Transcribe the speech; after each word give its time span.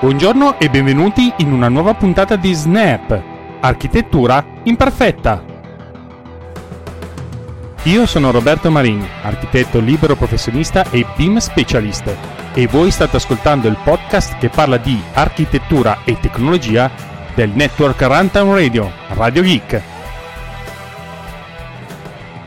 Buongiorno 0.00 0.58
e 0.58 0.70
benvenuti 0.70 1.30
in 1.40 1.52
una 1.52 1.68
nuova 1.68 1.92
puntata 1.92 2.34
di 2.36 2.54
Snap, 2.54 3.22
architettura 3.60 4.42
imperfetta. 4.62 5.44
Io 7.82 8.06
sono 8.06 8.30
Roberto 8.30 8.70
Marini, 8.70 9.06
architetto 9.20 9.78
libero 9.78 10.16
professionista 10.16 10.88
e 10.88 11.04
BIM 11.16 11.36
specialist 11.36 12.16
e 12.54 12.66
voi 12.66 12.90
state 12.90 13.18
ascoltando 13.18 13.68
il 13.68 13.76
podcast 13.84 14.38
che 14.38 14.48
parla 14.48 14.78
di 14.78 14.98
architettura 15.12 15.98
e 16.06 16.18
tecnologia 16.18 16.90
del 17.34 17.50
network 17.50 18.00
Runtime 18.00 18.54
Radio, 18.54 18.90
Radio 19.08 19.42
Geek. 19.42 19.82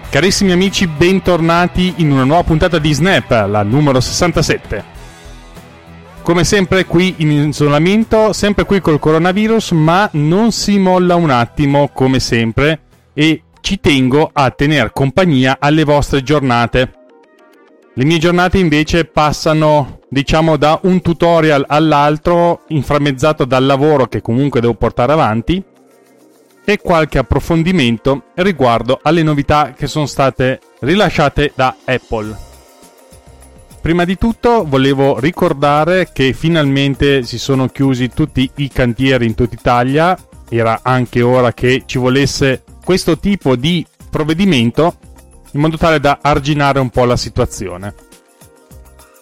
Carissimi 0.10 0.54
amici, 0.54 0.88
bentornati 0.88 1.94
in 1.98 2.12
una 2.12 2.24
nuova 2.24 2.42
puntata 2.42 2.80
di 2.80 2.92
Snap, 2.92 3.30
la 3.48 3.62
numero 3.62 4.00
67 4.00 4.93
come 6.24 6.44
sempre 6.46 6.86
qui 6.86 7.16
in 7.18 7.32
isolamento, 7.50 8.34
sempre 8.34 8.64
qui 8.64 8.80
col 8.80 8.98
coronavirus, 8.98 9.72
ma 9.72 10.10
non 10.14 10.52
si 10.52 10.80
molla 10.80 11.16
un 11.16 11.30
attimo 11.30 11.90
come 11.94 12.20
sempre 12.20 12.82
e 13.14 13.44
ci 13.62 13.80
tengo 13.80 14.30
a 14.34 14.50
tenere 14.50 14.92
compagnia 14.92 15.58
alle 15.60 15.84
vostre 15.84 16.24
giornate. 16.24 16.94
Le 17.94 18.06
mie 18.06 18.18
giornate 18.18 18.58
invece 18.58 19.06
passano, 19.06 20.00
diciamo, 20.10 20.58
da 20.58 20.80
un 20.84 21.02
tutorial 21.02 21.66
all'altro, 21.68 22.62
inframmezzato 22.70 23.46
dal 23.46 23.66
lavoro 23.66 24.08
che 24.08 24.22
comunque 24.22 24.62
devo 24.62 24.74
portare 24.74 25.12
avanti 25.12 25.64
e 26.66 26.78
qualche 26.80 27.18
approfondimento 27.20 28.24
riguardo 28.36 29.00
alle 29.04 29.24
novità 29.24 29.74
che 29.76 29.88
sono 29.88 30.06
state 30.06 30.60
rilasciate 30.80 31.52
da 31.54 31.76
Apple. 31.86 32.53
Prima 33.84 34.06
di 34.06 34.18
tutto 34.18 34.64
volevo 34.66 35.20
ricordare 35.20 36.12
che 36.14 36.32
finalmente 36.32 37.24
si 37.24 37.38
sono 37.38 37.68
chiusi 37.68 38.08
tutti 38.08 38.50
i 38.56 38.70
cantieri 38.70 39.26
in 39.26 39.36
tutta 39.36 39.56
Italia, 39.56 40.18
era 40.48 40.80
anche 40.84 41.22
ora 41.22 41.52
che 41.52 41.84
ci 41.86 41.98
volesse 41.98 42.64
questo 42.82 43.20
tipo 43.20 43.58
di 43.58 43.86
provvedimento 44.10 44.96
in 45.52 45.60
modo 45.60 45.76
tale 45.76 46.00
da 46.00 46.20
arginare 46.22 46.80
un 46.80 46.92
po' 46.92 47.04
la 47.04 47.18
situazione. 47.18 47.94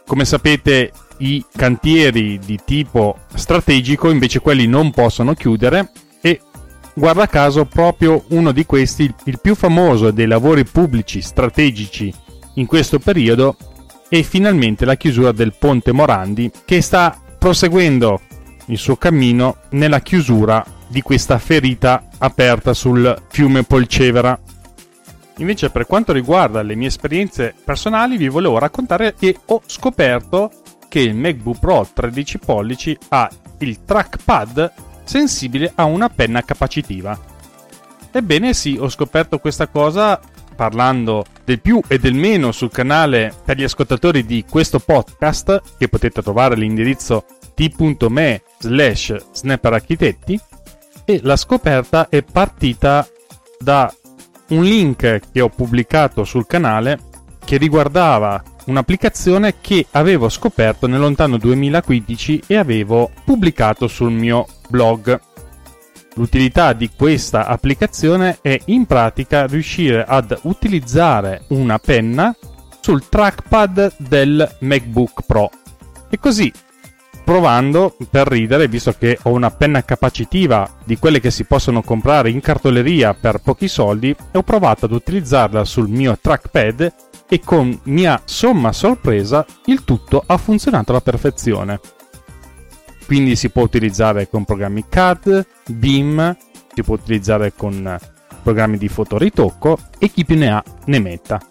Come 0.05 0.25
sapete 0.25 0.91
i 1.17 1.43
cantieri 1.51 2.37
di 2.37 2.59
tipo 2.63 3.17
strategico 3.33 4.11
invece 4.11 4.41
quelli 4.41 4.67
non 4.67 4.91
possono 4.91 5.33
chiudere 5.33 5.89
e 6.21 6.39
guarda 6.93 7.25
caso 7.25 7.65
proprio 7.65 8.25
uno 8.27 8.51
di 8.51 8.67
questi, 8.67 9.11
il 9.23 9.39
più 9.41 9.55
famoso 9.55 10.11
dei 10.11 10.27
lavori 10.27 10.65
pubblici 10.65 11.19
strategici 11.19 12.13
in 12.55 12.67
questo 12.67 12.99
periodo 12.99 13.55
e 14.13 14.23
finalmente 14.23 14.83
la 14.83 14.97
chiusura 14.97 15.31
del 15.31 15.53
ponte 15.57 15.93
Morandi 15.93 16.51
che 16.65 16.81
sta 16.81 17.17
proseguendo 17.39 18.19
il 18.65 18.77
suo 18.77 18.97
cammino 18.97 19.59
nella 19.69 20.01
chiusura 20.01 20.65
di 20.89 21.01
questa 21.01 21.39
ferita 21.39 22.09
aperta 22.17 22.73
sul 22.73 23.23
fiume 23.29 23.63
Polcevera. 23.63 24.37
Invece 25.37 25.69
per 25.69 25.87
quanto 25.87 26.11
riguarda 26.11 26.61
le 26.61 26.75
mie 26.75 26.89
esperienze 26.89 27.55
personali 27.63 28.17
vi 28.17 28.27
volevo 28.27 28.59
raccontare 28.59 29.15
che 29.17 29.37
ho 29.45 29.61
scoperto 29.65 30.51
che 30.89 30.99
il 30.99 31.15
MacBook 31.15 31.59
Pro 31.59 31.87
13 31.93 32.37
pollici 32.39 32.97
ha 33.09 33.29
il 33.59 33.85
trackpad 33.85 34.73
sensibile 35.05 35.71
a 35.73 35.85
una 35.85 36.09
penna 36.09 36.43
capacitiva. 36.43 37.17
Ebbene 38.11 38.53
sì, 38.53 38.75
ho 38.77 38.89
scoperto 38.89 39.39
questa 39.39 39.67
cosa 39.67 40.19
parlando 40.53 41.23
del 41.51 41.59
più 41.59 41.81
e 41.85 41.99
del 41.99 42.13
meno 42.13 42.53
sul 42.53 42.71
canale 42.71 43.33
per 43.43 43.57
gli 43.57 43.63
ascoltatori 43.63 44.25
di 44.25 44.45
questo 44.49 44.79
podcast, 44.79 45.61
che 45.77 45.89
potete 45.89 46.21
trovare 46.21 46.53
all'indirizzo 46.53 47.25
t.me 47.53 48.41
slash 48.59 49.15
snapperarchitetti, 49.33 50.39
e 51.03 51.19
la 51.23 51.35
scoperta 51.35 52.07
è 52.07 52.23
partita 52.23 53.05
da 53.59 53.93
un 54.49 54.63
link 54.63 55.19
che 55.29 55.41
ho 55.41 55.49
pubblicato 55.49 56.23
sul 56.23 56.47
canale 56.47 56.99
che 57.43 57.57
riguardava 57.57 58.41
un'applicazione 58.67 59.55
che 59.59 59.87
avevo 59.91 60.29
scoperto 60.29 60.87
nel 60.87 60.99
lontano 61.01 61.37
2015 61.37 62.43
e 62.47 62.55
avevo 62.55 63.11
pubblicato 63.25 63.87
sul 63.89 64.11
mio 64.11 64.47
blog. 64.69 65.19
L'utilità 66.15 66.73
di 66.73 66.89
questa 66.95 67.47
applicazione 67.47 68.39
è 68.41 68.59
in 68.65 68.85
pratica 68.85 69.45
riuscire 69.45 70.03
ad 70.05 70.37
utilizzare 70.43 71.45
una 71.49 71.79
penna 71.79 72.35
sul 72.81 73.07
trackpad 73.07 73.93
del 73.97 74.57
MacBook 74.59 75.21
Pro. 75.25 75.49
E 76.09 76.19
così, 76.19 76.51
provando 77.23 77.95
per 78.09 78.27
ridere, 78.27 78.67
visto 78.67 78.91
che 78.91 79.17
ho 79.21 79.29
una 79.29 79.51
penna 79.51 79.85
capacitiva 79.85 80.69
di 80.83 80.97
quelle 80.97 81.21
che 81.21 81.31
si 81.31 81.45
possono 81.45 81.81
comprare 81.81 82.29
in 82.29 82.41
cartoleria 82.41 83.13
per 83.13 83.39
pochi 83.41 83.69
soldi, 83.69 84.13
ho 84.33 84.43
provato 84.43 84.85
ad 84.85 84.91
utilizzarla 84.91 85.63
sul 85.63 85.87
mio 85.87 86.17
trackpad 86.19 86.93
e 87.29 87.39
con 87.39 87.79
mia 87.83 88.21
somma 88.25 88.73
sorpresa 88.73 89.45
il 89.67 89.85
tutto 89.85 90.21
ha 90.25 90.35
funzionato 90.35 90.91
alla 90.91 90.99
perfezione 90.99 91.79
quindi 93.11 93.35
si 93.35 93.49
può 93.49 93.63
utilizzare 93.63 94.29
con 94.29 94.45
programmi 94.45 94.85
CAD, 94.87 95.45
BIM, 95.67 96.33
si 96.73 96.81
può 96.81 96.95
utilizzare 96.95 97.51
con 97.53 97.99
programmi 98.41 98.77
di 98.77 98.87
fotoritocco 98.87 99.77
e 99.99 100.09
chi 100.09 100.23
più 100.23 100.37
ne 100.37 100.49
ha 100.49 100.63
ne 100.85 100.99
metta. 100.99 101.41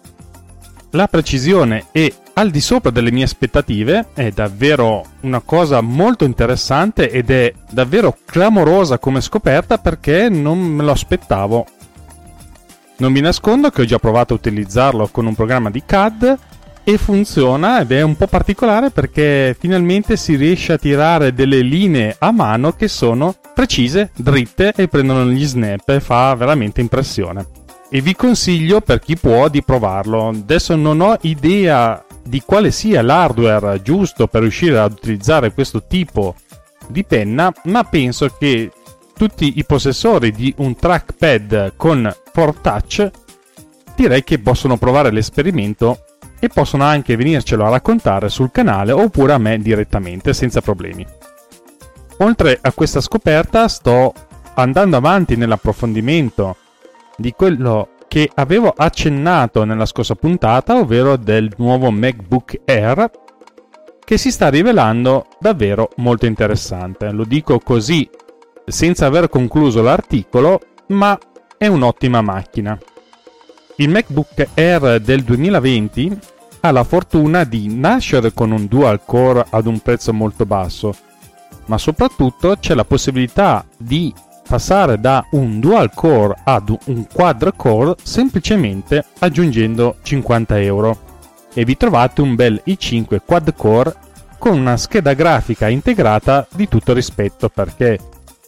La 0.89 1.05
precisione 1.05 1.85
è 1.91 2.11
al 2.33 2.49
di 2.49 2.59
sopra 2.61 2.89
delle 2.89 3.11
mie 3.11 3.25
aspettative, 3.25 4.07
è 4.15 4.31
davvero 4.31 5.05
una 5.19 5.41
cosa 5.41 5.81
molto 5.81 6.25
interessante 6.25 7.11
ed 7.11 7.29
è 7.29 7.53
davvero 7.69 8.17
clamorosa 8.25 8.97
come 8.97 9.21
scoperta 9.21 9.77
perché 9.77 10.29
non 10.29 10.57
me 10.57 10.81
lo 10.81 10.93
aspettavo. 10.93 11.67
Non 12.97 13.13
vi 13.13 13.21
nascondo 13.21 13.69
che 13.69 13.81
ho 13.81 13.85
già 13.85 13.99
provato 13.99 14.33
a 14.33 14.37
utilizzarlo 14.37 15.09
con 15.11 15.27
un 15.27 15.35
programma 15.35 15.69
di 15.69 15.83
CAD 15.85 16.39
e 16.83 16.97
funziona 16.97 17.81
ed 17.81 17.91
è 17.91 18.01
un 18.01 18.15
po' 18.15 18.27
particolare 18.27 18.89
perché 18.89 19.55
finalmente 19.57 20.17
si 20.17 20.35
riesce 20.35 20.73
a 20.73 20.77
tirare 20.77 21.33
delle 21.33 21.61
linee 21.61 22.15
a 22.19 22.31
mano 22.31 22.73
che 22.73 22.87
sono 22.87 23.35
precise, 23.53 24.11
dritte 24.15 24.73
e 24.75 24.87
prendono 24.87 25.29
gli 25.29 25.45
snap 25.45 25.87
e 25.89 25.99
fa 25.99 26.33
veramente 26.35 26.81
impressione. 26.81 27.47
E 27.89 28.01
vi 28.01 28.15
consiglio 28.15 28.81
per 28.81 28.99
chi 28.99 29.17
può 29.17 29.49
di 29.49 29.63
provarlo. 29.63 30.29
Adesso 30.29 30.75
non 30.75 31.01
ho 31.01 31.17
idea 31.21 32.03
di 32.23 32.41
quale 32.45 32.71
sia 32.71 33.01
l'hardware 33.01 33.81
giusto 33.81 34.27
per 34.27 34.41
riuscire 34.41 34.79
ad 34.79 34.93
utilizzare 34.93 35.53
questo 35.53 35.83
tipo 35.85 36.35
di 36.87 37.03
penna, 37.03 37.51
ma 37.65 37.83
penso 37.83 38.33
che 38.37 38.71
tutti 39.13 39.57
i 39.57 39.65
possessori 39.65 40.31
di 40.31 40.53
un 40.57 40.75
trackpad 40.75 41.73
con 41.75 42.11
4Touch 42.33 43.11
direi 43.95 44.23
che 44.23 44.39
possono 44.39 44.77
provare 44.77 45.11
l'esperimento 45.11 46.05
e 46.43 46.49
possono 46.49 46.83
anche 46.83 47.15
venircelo 47.15 47.63
a 47.63 47.69
raccontare 47.69 48.27
sul 48.27 48.49
canale 48.51 48.91
oppure 48.91 49.33
a 49.33 49.37
me 49.37 49.59
direttamente 49.59 50.33
senza 50.33 50.59
problemi. 50.59 51.05
Oltre 52.17 52.57
a 52.59 52.73
questa 52.73 52.99
scoperta 52.99 53.67
sto 53.67 54.11
andando 54.55 54.97
avanti 54.97 55.35
nell'approfondimento 55.35 56.57
di 57.15 57.31
quello 57.33 57.89
che 58.07 58.29
avevo 58.33 58.73
accennato 58.75 59.63
nella 59.63 59.85
scorsa 59.85 60.15
puntata, 60.15 60.75
ovvero 60.75 61.15
del 61.15 61.51
nuovo 61.57 61.91
MacBook 61.91 62.61
Air 62.65 63.09
che 64.03 64.17
si 64.17 64.31
sta 64.31 64.49
rivelando 64.49 65.27
davvero 65.39 65.91
molto 65.97 66.25
interessante. 66.25 67.11
Lo 67.11 67.23
dico 67.23 67.59
così 67.59 68.09
senza 68.65 69.05
aver 69.05 69.29
concluso 69.29 69.81
l'articolo, 69.81 70.59
ma 70.87 71.17
è 71.57 71.67
un'ottima 71.67 72.21
macchina. 72.21 72.77
Il 73.77 73.89
MacBook 73.89 74.47
Air 74.53 74.99
del 74.99 75.23
2020 75.23 76.19
ha 76.61 76.71
la 76.71 76.83
fortuna 76.83 77.43
di 77.43 77.73
nascere 77.73 78.33
con 78.33 78.51
un 78.51 78.67
dual 78.67 79.01
core 79.05 79.45
ad 79.49 79.65
un 79.65 79.79
prezzo 79.79 80.13
molto 80.13 80.45
basso, 80.45 80.93
ma 81.65 81.77
soprattutto 81.77 82.57
c'è 82.59 82.75
la 82.75 82.83
possibilità 82.83 83.65
di 83.77 84.13
passare 84.47 84.99
da 84.99 85.25
un 85.31 85.59
dual 85.59 85.93
core 85.93 86.35
ad 86.43 86.75
un 86.85 87.07
quad 87.11 87.53
core 87.55 87.95
semplicemente 88.03 89.05
aggiungendo 89.19 89.95
50 90.01 90.59
euro. 90.59 90.99
E 91.53 91.65
vi 91.65 91.77
trovate 91.77 92.21
un 92.21 92.35
bel 92.35 92.61
i5 92.65 93.19
quad 93.25 93.53
core 93.55 93.95
con 94.37 94.57
una 94.57 94.77
scheda 94.77 95.13
grafica 95.13 95.69
integrata 95.69 96.45
di 96.53 96.67
tutto 96.67 96.93
rispetto 96.93 97.49
perché 97.49 97.99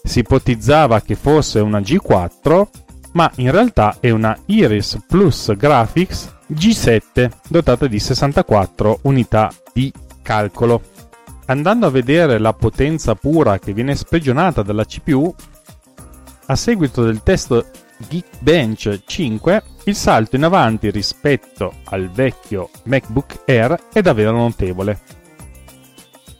si 0.03 0.19
ipotizzava 0.19 1.01
che 1.01 1.15
fosse 1.15 1.59
una 1.59 1.79
G4 1.79 2.67
ma 3.13 3.31
in 3.35 3.51
realtà 3.51 3.97
è 3.99 4.09
una 4.09 4.37
Iris 4.45 4.99
Plus 5.07 5.55
Graphics 5.55 6.35
G7 6.51 7.29
dotata 7.47 7.87
di 7.87 7.99
64 7.99 8.99
unità 9.03 9.51
di 9.73 9.91
calcolo. 10.21 10.81
Andando 11.45 11.87
a 11.87 11.91
vedere 11.91 12.37
la 12.37 12.53
potenza 12.53 13.15
pura 13.15 13.59
che 13.59 13.73
viene 13.73 13.95
sprigionata 13.95 14.61
dalla 14.61 14.85
CPU, 14.85 15.33
a 16.45 16.55
seguito 16.55 17.03
del 17.03 17.23
test 17.23 17.71
Geekbench 18.07 19.01
5, 19.05 19.63
il 19.85 19.95
salto 19.95 20.35
in 20.35 20.43
avanti 20.43 20.89
rispetto 20.89 21.73
al 21.85 22.09
vecchio 22.09 22.69
MacBook 22.83 23.41
Air 23.45 23.87
è 23.91 24.01
davvero 24.01 24.31
notevole. 24.31 25.21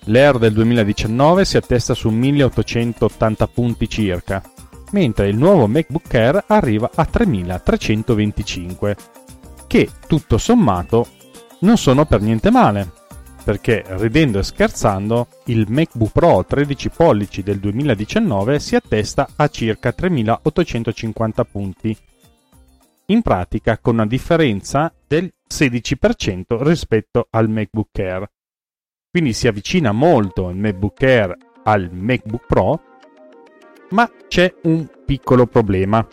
L'Air 0.08 0.38
del 0.38 0.52
2019 0.54 1.46
si 1.46 1.56
attesta 1.56 1.94
su 1.94 2.10
1880 2.10 3.48
punti 3.48 3.88
circa, 3.88 4.42
mentre 4.94 5.28
il 5.28 5.38
nuovo 5.38 5.68
MacBook 5.68 6.14
Air 6.14 6.46
arriva 6.48 6.90
a 6.94 7.06
3325, 7.06 8.96
che 9.68 9.90
tutto 10.08 10.38
sommato 10.38 11.08
non 11.60 11.78
sono 11.78 12.06
per 12.06 12.22
niente 12.22 12.50
male, 12.50 12.92
perché 13.44 13.84
ridendo 13.88 14.40
e 14.40 14.44
scherzando 14.44 15.28
il 15.46 15.66
MacBook 15.68 16.12
Pro 16.12 16.46
13 16.46 16.90
pollici 16.90 17.44
del 17.44 17.60
2019 17.60 18.60
si 18.60 18.76
attesta 18.76 19.28
a 19.36 19.48
circa 19.50 19.92
3850 19.92 21.44
punti, 21.46 21.98
in 23.08 23.22
pratica 23.22 23.78
con 23.80 23.96
una 23.96 24.06
differenza 24.06 24.94
del 25.06 25.32
16% 25.50 26.62
rispetto 26.62 27.28
al 27.32 27.50
MacBook 27.50 27.98
Air. 27.98 28.30
Quindi 29.10 29.34
si 29.34 29.48
avvicina 29.48 29.92
molto 29.92 30.50
il 30.50 30.56
MacBook 30.56 31.02
Air 31.02 31.38
al 31.64 31.90
MacBook 31.92 32.46
Pro, 32.48 32.82
ma 33.94 34.10
c'è 34.28 34.54
un 34.64 34.88
piccolo 35.06 35.46
problema. 35.46 36.06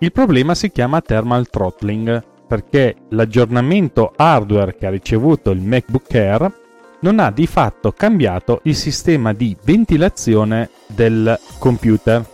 Il 0.00 0.12
problema 0.12 0.54
si 0.54 0.70
chiama 0.70 1.00
thermal 1.00 1.48
throttling, 1.48 2.22
perché 2.46 2.94
l'aggiornamento 3.10 4.12
hardware 4.16 4.76
che 4.76 4.86
ha 4.86 4.90
ricevuto 4.90 5.50
il 5.50 5.60
MacBook 5.60 6.14
Air 6.14 6.52
non 7.00 7.18
ha 7.18 7.30
di 7.30 7.46
fatto 7.46 7.92
cambiato 7.92 8.60
il 8.64 8.74
sistema 8.74 9.32
di 9.32 9.56
ventilazione 9.62 10.70
del 10.86 11.38
computer. 11.58 12.24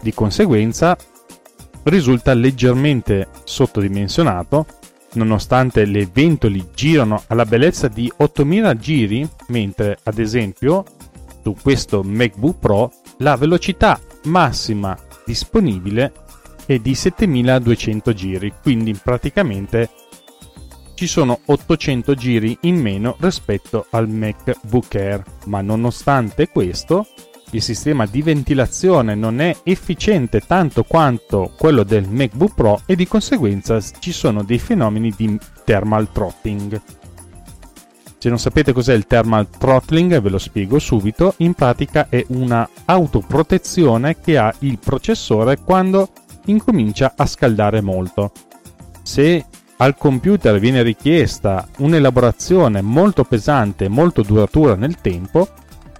Di 0.00 0.12
conseguenza 0.12 0.96
risulta 1.84 2.34
leggermente 2.34 3.28
sottodimensionato 3.44 4.66
nonostante 5.14 5.84
le 5.84 6.08
ventoli 6.10 6.68
girano 6.74 7.22
alla 7.26 7.44
bellezza 7.44 7.88
di 7.88 8.10
8000 8.16 8.76
giri, 8.76 9.28
mentre 9.48 9.98
ad 10.04 10.18
esempio 10.18 10.84
su 11.42 11.54
questo 11.60 12.02
MacBook 12.02 12.58
Pro 12.58 12.92
la 13.22 13.36
velocità 13.36 14.00
massima 14.24 14.98
disponibile 15.24 16.12
è 16.66 16.78
di 16.78 16.94
7200 16.94 18.12
giri, 18.12 18.52
quindi 18.60 18.94
praticamente 18.94 19.90
ci 20.94 21.06
sono 21.06 21.40
800 21.46 22.14
giri 22.14 22.58
in 22.62 22.76
meno 22.80 23.16
rispetto 23.20 23.86
al 23.90 24.08
MacBook 24.08 24.94
Air, 24.94 25.22
ma 25.46 25.60
nonostante 25.60 26.48
questo 26.48 27.06
il 27.50 27.62
sistema 27.62 28.06
di 28.06 28.22
ventilazione 28.22 29.14
non 29.14 29.40
è 29.40 29.56
efficiente 29.64 30.40
tanto 30.40 30.82
quanto 30.82 31.52
quello 31.56 31.84
del 31.84 32.08
MacBook 32.08 32.54
Pro 32.54 32.82
e 32.86 32.96
di 32.96 33.06
conseguenza 33.06 33.80
ci 34.00 34.10
sono 34.10 34.42
dei 34.42 34.58
fenomeni 34.58 35.12
di 35.16 35.38
thermal 35.64 36.10
throttling. 36.10 36.80
Se 38.22 38.28
non 38.28 38.38
sapete 38.38 38.72
cos'è 38.72 38.94
il 38.94 39.08
thermal 39.08 39.48
throttling 39.48 40.20
ve 40.20 40.28
lo 40.28 40.38
spiego 40.38 40.78
subito, 40.78 41.34
in 41.38 41.54
pratica 41.54 42.06
è 42.08 42.24
una 42.28 42.68
autoprotezione 42.84 44.20
che 44.20 44.38
ha 44.38 44.54
il 44.60 44.78
processore 44.78 45.58
quando 45.58 46.08
incomincia 46.44 47.14
a 47.16 47.26
scaldare 47.26 47.80
molto. 47.80 48.30
Se 49.02 49.44
al 49.78 49.96
computer 49.96 50.60
viene 50.60 50.84
richiesta 50.84 51.66
un'elaborazione 51.78 52.80
molto 52.80 53.24
pesante 53.24 53.86
e 53.86 53.88
molto 53.88 54.22
duratura 54.22 54.76
nel 54.76 55.00
tempo, 55.00 55.48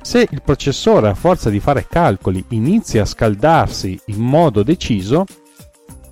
se 0.00 0.24
il 0.30 0.42
processore 0.42 1.08
a 1.08 1.14
forza 1.14 1.50
di 1.50 1.58
fare 1.58 1.88
calcoli 1.90 2.44
inizia 2.50 3.02
a 3.02 3.06
scaldarsi 3.06 4.00
in 4.06 4.20
modo 4.20 4.62
deciso, 4.62 5.24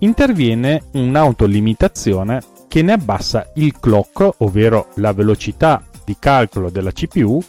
interviene 0.00 0.82
un'autolimitazione 0.94 2.42
che 2.66 2.82
ne 2.82 2.90
abbassa 2.94 3.48
il 3.54 3.78
clock, 3.78 4.28
ovvero 4.38 4.88
la 4.94 5.12
velocità 5.12 5.84
di 6.10 6.16
calcolo 6.18 6.70
della 6.70 6.90
CPU, 6.90 7.40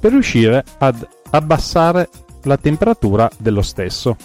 per 0.00 0.10
riuscire 0.10 0.64
ad 0.78 1.06
abbassare 1.30 2.08
la 2.42 2.56
temperatura 2.56 3.30
dello 3.38 3.62
stesso. 3.62 4.16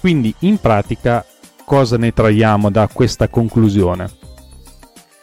Quindi 0.00 0.34
in 0.40 0.58
pratica 0.58 1.24
cosa 1.64 1.96
ne 1.96 2.12
traiamo 2.12 2.68
da 2.70 2.88
questa 2.92 3.28
conclusione? 3.28 4.10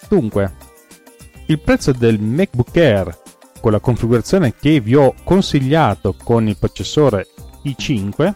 Dunque, 0.07 0.55
il 1.47 1.59
prezzo 1.59 1.91
del 1.91 2.21
MacBook 2.21 2.75
Air 2.77 3.21
con 3.59 3.71
la 3.71 3.79
configurazione 3.79 4.55
che 4.55 4.79
vi 4.79 4.95
ho 4.95 5.13
consigliato 5.23 6.15
con 6.21 6.47
il 6.47 6.57
processore 6.57 7.27
i5 7.65 8.33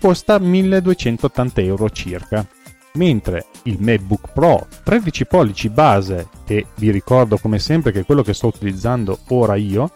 costa 0.00 0.38
1280 0.38 1.60
euro 1.60 1.90
circa 1.90 2.46
mentre 2.94 3.46
il 3.64 3.76
MacBook 3.80 4.32
Pro 4.32 4.66
13 4.82 5.26
pollici 5.26 5.68
base 5.68 6.28
e 6.46 6.66
vi 6.76 6.90
ricordo 6.90 7.38
come 7.38 7.58
sempre 7.58 7.92
che 7.92 8.00
è 8.00 8.04
quello 8.04 8.22
che 8.22 8.34
sto 8.34 8.48
utilizzando 8.48 9.18
ora 9.28 9.54
io 9.54 9.90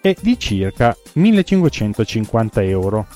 è 0.00 0.14
di 0.20 0.38
circa 0.38 0.96
1550 1.14 2.62
euro. 2.62 3.06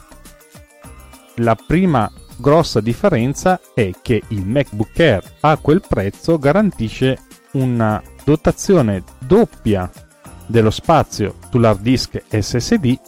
La 1.37 1.55
prima 1.55 2.11
grossa 2.37 2.81
differenza 2.81 3.61
è 3.75 3.91
che 4.03 4.23
il 4.29 4.45
MacBook 4.45 4.99
Air 4.99 5.23
a 5.41 5.57
quel 5.57 5.83
prezzo 5.87 6.39
garantisce 6.39 7.19
una 7.53 8.03
dotazione 8.25 9.03
doppia 9.19 9.91
dello 10.47 10.71
spazio 10.71 11.37
sull'hard 11.51 11.81
disk 11.81 12.23
SSD 12.29 12.99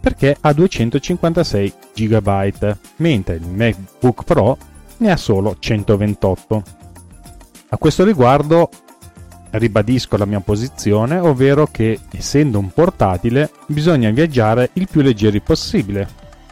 perché 0.00 0.36
ha 0.38 0.52
256 0.52 1.72
GB, 1.94 2.76
mentre 2.96 3.36
il 3.36 3.48
MacBook 3.48 4.24
Pro 4.24 4.58
ne 4.98 5.10
ha 5.10 5.16
solo 5.16 5.56
128. 5.58 6.62
A 7.70 7.76
questo 7.76 8.04
riguardo 8.04 8.68
ribadisco 9.50 10.16
la 10.16 10.24
mia 10.24 10.40
posizione, 10.40 11.18
ovvero 11.18 11.68
che 11.70 12.00
essendo 12.10 12.58
un 12.58 12.72
portatile 12.72 13.50
bisogna 13.66 14.10
viaggiare 14.10 14.70
il 14.74 14.88
più 14.90 15.00
leggeri 15.00 15.40
possibile. 15.40 16.08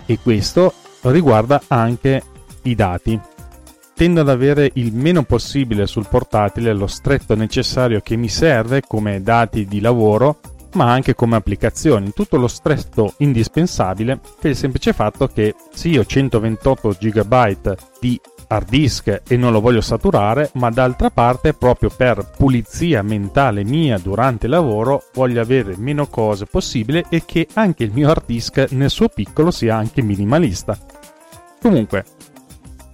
E 0.06 0.18
questo 0.18 0.72
riguarda 1.02 1.62
anche 1.68 2.22
i 2.62 2.74
dati. 2.74 3.20
Tendo 3.94 4.20
ad 4.20 4.28
avere 4.28 4.70
il 4.74 4.92
meno 4.92 5.22
possibile 5.22 5.86
sul 5.86 6.08
portatile 6.08 6.72
lo 6.72 6.86
stretto 6.86 7.34
necessario 7.34 8.00
che 8.00 8.16
mi 8.16 8.28
serve 8.28 8.82
come 8.86 9.22
dati 9.22 9.66
di 9.66 9.80
lavoro 9.80 10.40
ma 10.74 10.90
anche 10.90 11.14
come 11.14 11.36
applicazioni, 11.36 12.12
tutto 12.14 12.36
lo 12.36 12.48
stretto 12.48 13.14
indispensabile 13.18 14.18
per 14.40 14.52
il 14.52 14.56
semplice 14.56 14.92
fatto 14.92 15.26
che 15.28 15.54
se 15.72 15.88
io 15.88 16.00
ho 16.00 16.04
128 16.04 16.96
GB 16.98 17.76
di 18.00 18.20
hard 18.52 18.68
disk 18.68 19.22
e 19.26 19.36
non 19.36 19.52
lo 19.52 19.60
voglio 19.60 19.80
saturare, 19.80 20.50
ma 20.54 20.70
d'altra 20.70 21.10
parte 21.10 21.54
proprio 21.54 21.90
per 21.94 22.30
pulizia 22.36 23.02
mentale 23.02 23.64
mia 23.64 23.98
durante 23.98 24.46
il 24.46 24.52
lavoro 24.52 25.04
voglio 25.14 25.40
avere 25.40 25.76
meno 25.78 26.06
cose 26.06 26.44
possibile 26.46 27.04
e 27.08 27.24
che 27.24 27.48
anche 27.54 27.84
il 27.84 27.92
mio 27.92 28.10
hard 28.10 28.24
disk 28.26 28.66
nel 28.72 28.90
suo 28.90 29.08
piccolo 29.08 29.50
sia 29.50 29.76
anche 29.76 30.02
minimalista. 30.02 30.78
Comunque, 31.60 32.04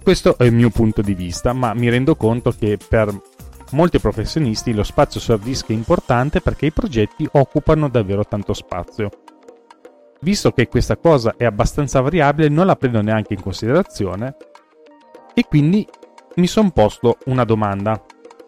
questo 0.01 0.37
è 0.37 0.45
il 0.45 0.53
mio 0.53 0.69
punto 0.69 1.01
di 1.01 1.13
vista, 1.13 1.51
ma 1.53 1.73
mi 1.73 1.89
rendo 1.89 2.15
conto 2.15 2.53
che 2.57 2.77
per 2.77 3.13
molti 3.71 3.99
professionisti 3.99 4.73
lo 4.73 4.83
spazio 4.83 5.19
su 5.19 5.31
hard 5.31 5.43
disk 5.43 5.69
è 5.69 5.73
importante 5.73 6.39
perché 6.41 6.67
i 6.67 6.71
progetti 6.71 7.27
occupano 7.33 7.89
davvero 7.89 8.23
tanto 8.25 8.53
spazio. 8.53 9.09
Visto 10.21 10.51
che 10.51 10.67
questa 10.67 10.97
cosa 10.97 11.35
è 11.37 11.45
abbastanza 11.45 12.01
variabile, 12.01 12.49
non 12.49 12.65
la 12.65 12.75
prendo 12.75 13.01
neanche 13.01 13.33
in 13.33 13.41
considerazione 13.41 14.35
e 15.39 15.45
quindi 15.47 15.87
mi 16.35 16.47
sono 16.47 16.71
posto 16.71 17.17
una 17.25 17.43
domanda. 17.43 18.03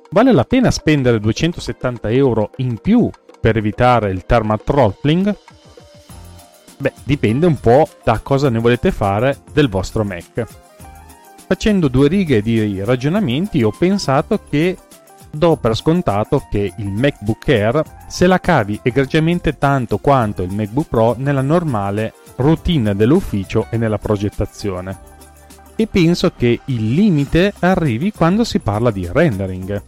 Vale 0.10 0.32
la 0.34 0.44
pena 0.44 0.72
spendere 0.72 1.20
270 1.20 2.10
euro 2.10 2.52
in 2.58 2.80
più 2.80 3.10
per 3.40 3.58
evitare 3.58 4.12
il 4.12 4.26
thermal 4.26 4.62
throttling? 4.64 5.36
Beh, 6.78 6.94
dipende 7.04 7.46
un 7.46 7.60
po' 7.60 7.88
da 8.04 8.20
cosa 8.20 8.50
ne 8.50 8.60
volete 8.60 8.92
fare 8.92 9.42
del 9.54 9.70
vostro 9.70 10.04
Mac 10.04 10.70
facendo 11.52 11.90
due 11.90 12.08
righe 12.08 12.42
di 12.42 12.82
ragionamenti 12.82 13.62
ho 13.62 13.72
pensato 13.78 14.40
che 14.50 14.78
do 15.30 15.58
per 15.58 15.76
scontato 15.76 16.48
che 16.50 16.72
il 16.78 16.90
MacBook 16.90 17.46
Air 17.50 17.84
se 18.08 18.26
la 18.26 18.40
cavi 18.40 18.80
egregiamente 18.82 19.58
tanto 19.58 19.98
quanto 19.98 20.44
il 20.44 20.54
MacBook 20.54 20.88
Pro 20.88 21.16
nella 21.18 21.42
normale 21.42 22.14
routine 22.38 22.96
dell'ufficio 22.96 23.68
e 23.70 23.76
nella 23.76 23.98
progettazione. 23.98 25.11
E 25.82 25.88
penso 25.88 26.32
che 26.38 26.60
il 26.66 26.94
limite 26.94 27.56
arrivi 27.58 28.12
quando 28.12 28.44
si 28.44 28.60
parla 28.60 28.92
di 28.92 29.10
rendering. 29.12 29.84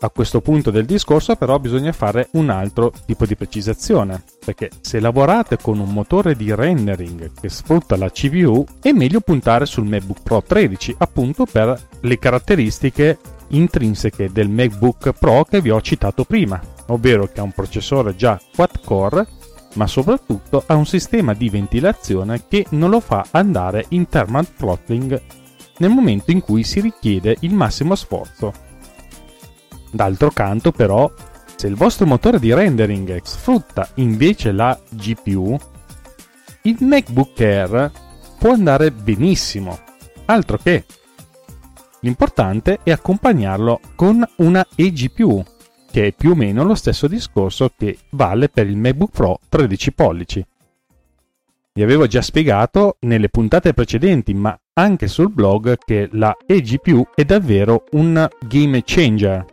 A 0.00 0.10
questo 0.10 0.42
punto 0.42 0.70
del 0.70 0.84
discorso 0.84 1.36
però 1.36 1.58
bisogna 1.58 1.92
fare 1.92 2.28
un 2.32 2.50
altro 2.50 2.92
tipo 3.06 3.24
di 3.24 3.34
precisazione, 3.34 4.22
perché 4.44 4.68
se 4.82 5.00
lavorate 5.00 5.56
con 5.56 5.78
un 5.78 5.90
motore 5.90 6.36
di 6.36 6.54
rendering 6.54 7.30
che 7.40 7.48
sfrutta 7.48 7.96
la 7.96 8.10
CPU 8.10 8.62
è 8.82 8.92
meglio 8.92 9.20
puntare 9.20 9.64
sul 9.64 9.86
MacBook 9.86 10.20
Pro 10.22 10.42
13 10.42 10.96
appunto 10.98 11.46
per 11.50 11.80
le 12.02 12.18
caratteristiche 12.18 13.18
intrinseche 13.48 14.30
del 14.30 14.50
MacBook 14.50 15.12
Pro 15.18 15.44
che 15.44 15.62
vi 15.62 15.70
ho 15.70 15.80
citato 15.80 16.24
prima, 16.24 16.60
ovvero 16.88 17.26
che 17.26 17.40
ha 17.40 17.44
un 17.44 17.52
processore 17.52 18.14
già 18.16 18.38
quad 18.54 18.84
core 18.84 19.26
ma 19.74 19.86
soprattutto 19.86 20.62
ha 20.66 20.74
un 20.74 20.86
sistema 20.86 21.34
di 21.34 21.48
ventilazione 21.48 22.44
che 22.48 22.66
non 22.70 22.90
lo 22.90 23.00
fa 23.00 23.26
andare 23.30 23.86
in 23.88 24.08
thermal 24.08 24.54
throttling 24.54 25.20
nel 25.78 25.90
momento 25.90 26.30
in 26.30 26.40
cui 26.40 26.64
si 26.64 26.80
richiede 26.80 27.36
il 27.40 27.54
massimo 27.54 27.94
sforzo 27.94 28.70
D'altro 29.92 30.30
canto, 30.30 30.72
però, 30.72 31.10
Se 31.54 31.68
il 31.68 31.76
vostro 31.76 32.06
motore 32.06 32.40
di 32.40 32.52
rendering 32.52 33.20
sfrutta 33.22 33.88
invece 33.96 34.50
la 34.50 34.76
GPU, 34.88 35.56
il 36.62 36.76
MacBook 36.80 37.38
Air 37.40 37.92
può 38.36 38.52
andare 38.52 38.90
benissimo, 38.90 39.78
altro 40.24 40.56
che. 40.56 40.84
L'importante 42.00 42.80
è 42.82 42.90
accompagnarlo 42.90 43.78
con 43.94 44.26
una 44.38 44.66
eGPU, 44.74 45.44
che 45.92 46.06
è 46.06 46.12
più 46.12 46.30
o 46.30 46.34
meno 46.34 46.64
lo 46.64 46.74
stesso 46.74 47.06
discorso 47.06 47.70
che 47.76 47.98
vale 48.10 48.48
per 48.48 48.66
il 48.66 48.78
MacBook 48.78 49.10
Pro 49.12 49.38
13 49.46 49.92
pollici. 49.92 50.46
Vi 51.74 51.82
avevo 51.82 52.06
già 52.06 52.22
spiegato 52.22 52.96
nelle 53.00 53.28
puntate 53.28 53.74
precedenti, 53.74 54.32
ma 54.32 54.58
anche 54.74 55.06
sul 55.06 55.30
blog, 55.30 55.76
che 55.84 56.08
la 56.12 56.34
eGPU 56.46 57.08
è 57.14 57.24
davvero 57.24 57.84
un 57.92 58.26
game 58.46 58.82
changer. 58.84 59.44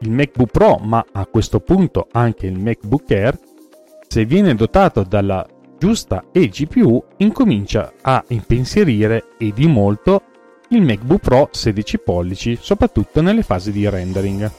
Il 0.00 0.10
MacBook 0.10 0.50
Pro, 0.50 0.76
ma 0.82 1.04
a 1.12 1.26
questo 1.26 1.60
punto 1.60 2.08
anche 2.10 2.46
il 2.46 2.58
MacBook 2.58 3.10
Air, 3.10 3.38
se 4.08 4.24
viene 4.24 4.54
dotato 4.54 5.02
dalla 5.02 5.46
giusta 5.78 6.24
eGPU, 6.32 7.04
incomincia 7.18 7.92
a 8.00 8.24
impensierire 8.28 9.28
e 9.38 9.52
di 9.52 9.66
molto 9.66 10.22
il 10.70 10.82
MacBook 10.82 11.20
Pro 11.20 11.48
16 11.50 11.98
pollici, 11.98 12.58
soprattutto 12.58 13.20
nelle 13.20 13.42
fasi 13.42 13.72
di 13.72 13.88
rendering. 13.88 14.50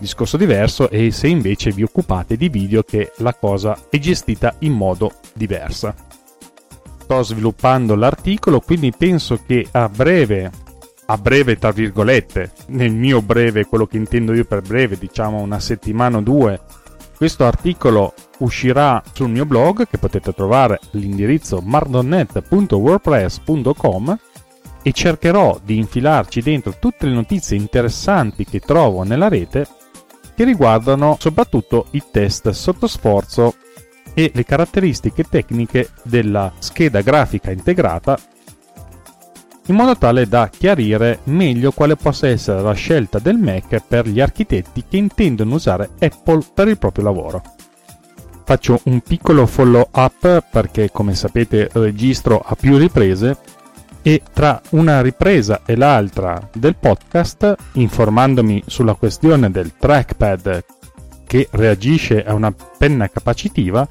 Discorso 0.00 0.36
diverso 0.38 0.88
è 0.88 1.10
se 1.10 1.28
invece 1.28 1.72
vi 1.72 1.82
occupate 1.82 2.38
di 2.38 2.48
video 2.48 2.82
che 2.82 3.12
la 3.18 3.34
cosa 3.34 3.76
è 3.90 3.98
gestita 3.98 4.54
in 4.60 4.72
modo 4.72 5.12
diverso. 5.34 5.92
Sto 7.00 7.22
sviluppando 7.22 7.94
l'articolo, 7.94 8.60
quindi 8.60 8.94
penso 8.96 9.38
che 9.46 9.68
a 9.70 9.90
breve, 9.90 10.50
a 11.04 11.18
breve 11.18 11.58
tra 11.58 11.70
virgolette, 11.70 12.50
nel 12.68 12.94
mio 12.94 13.20
breve, 13.20 13.66
quello 13.66 13.86
che 13.86 13.98
intendo 13.98 14.32
io 14.32 14.46
per 14.46 14.62
breve, 14.62 14.96
diciamo 14.96 15.38
una 15.38 15.60
settimana 15.60 16.16
o 16.16 16.22
due, 16.22 16.58
questo 17.14 17.44
articolo 17.44 18.14
uscirà 18.38 19.02
sul 19.12 19.28
mio 19.28 19.44
blog 19.44 19.86
che 19.86 19.98
potete 19.98 20.32
trovare 20.32 20.80
all'indirizzo 20.94 21.60
mardonnet.wordpress.com 21.62 24.18
e 24.82 24.92
cercherò 24.92 25.60
di 25.62 25.76
infilarci 25.76 26.40
dentro 26.40 26.74
tutte 26.78 27.04
le 27.04 27.12
notizie 27.12 27.58
interessanti 27.58 28.46
che 28.46 28.60
trovo 28.60 29.02
nella 29.02 29.28
rete 29.28 29.66
che 30.40 30.46
riguardano 30.46 31.18
soprattutto 31.20 31.88
i 31.90 32.02
test 32.10 32.48
sotto 32.48 32.86
sforzo 32.86 33.56
e 34.14 34.30
le 34.32 34.42
caratteristiche 34.42 35.24
tecniche 35.24 35.90
della 36.02 36.50
scheda 36.60 37.02
grafica 37.02 37.50
integrata 37.50 38.18
in 39.66 39.74
modo 39.74 39.98
tale 39.98 40.26
da 40.26 40.48
chiarire 40.48 41.18
meglio 41.24 41.72
quale 41.72 41.94
possa 41.94 42.26
essere 42.26 42.62
la 42.62 42.72
scelta 42.72 43.18
del 43.18 43.36
Mac 43.36 43.82
per 43.86 44.08
gli 44.08 44.18
architetti 44.18 44.84
che 44.88 44.96
intendono 44.96 45.56
usare 45.56 45.90
Apple 46.00 46.42
per 46.54 46.68
il 46.68 46.78
proprio 46.78 47.04
lavoro. 47.04 47.42
Faccio 48.42 48.80
un 48.84 49.00
piccolo 49.00 49.44
follow 49.44 49.88
up 49.92 50.46
perché 50.50 50.90
come 50.90 51.14
sapete 51.14 51.68
registro 51.74 52.40
a 52.42 52.54
più 52.54 52.78
riprese 52.78 53.36
e 54.02 54.22
tra 54.32 54.60
una 54.70 55.00
ripresa 55.00 55.62
e 55.64 55.76
l'altra 55.76 56.48
del 56.52 56.76
podcast, 56.76 57.54
informandomi 57.72 58.62
sulla 58.66 58.94
questione 58.94 59.50
del 59.50 59.72
trackpad 59.78 60.64
che 61.26 61.48
reagisce 61.52 62.24
a 62.24 62.34
una 62.34 62.52
penna 62.76 63.08
capacitiva, 63.08 63.88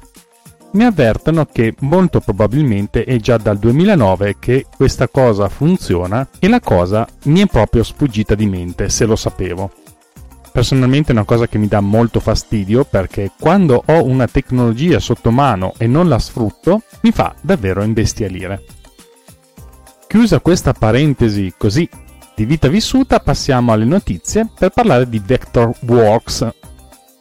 mi 0.72 0.84
avvertono 0.84 1.46
che 1.46 1.74
molto 1.80 2.20
probabilmente 2.20 3.04
è 3.04 3.16
già 3.16 3.36
dal 3.38 3.58
2009 3.58 4.36
che 4.38 4.66
questa 4.76 5.08
cosa 5.08 5.48
funziona 5.48 6.28
e 6.38 6.48
la 6.48 6.60
cosa 6.60 7.06
mi 7.24 7.40
è 7.40 7.46
proprio 7.46 7.82
sfuggita 7.82 8.34
di 8.34 8.46
mente, 8.46 8.88
se 8.88 9.04
lo 9.04 9.16
sapevo. 9.16 9.72
Personalmente 10.52 11.10
è 11.10 11.14
una 11.14 11.24
cosa 11.24 11.46
che 11.46 11.58
mi 11.58 11.68
dà 11.68 11.80
molto 11.80 12.20
fastidio 12.20 12.84
perché 12.84 13.30
quando 13.38 13.82
ho 13.84 14.04
una 14.04 14.26
tecnologia 14.26 14.98
sotto 14.98 15.30
mano 15.30 15.74
e 15.78 15.86
non 15.86 16.08
la 16.08 16.18
sfrutto 16.18 16.82
mi 17.02 17.12
fa 17.12 17.34
davvero 17.40 17.82
imbestialire. 17.82 18.79
Chiusa 20.10 20.40
questa 20.40 20.72
parentesi 20.72 21.54
così 21.56 21.88
di 22.34 22.44
vita 22.44 22.66
vissuta, 22.66 23.20
passiamo 23.20 23.70
alle 23.70 23.84
notizie 23.84 24.50
per 24.58 24.70
parlare 24.70 25.08
di 25.08 25.22
Vectorworks. 25.24 26.48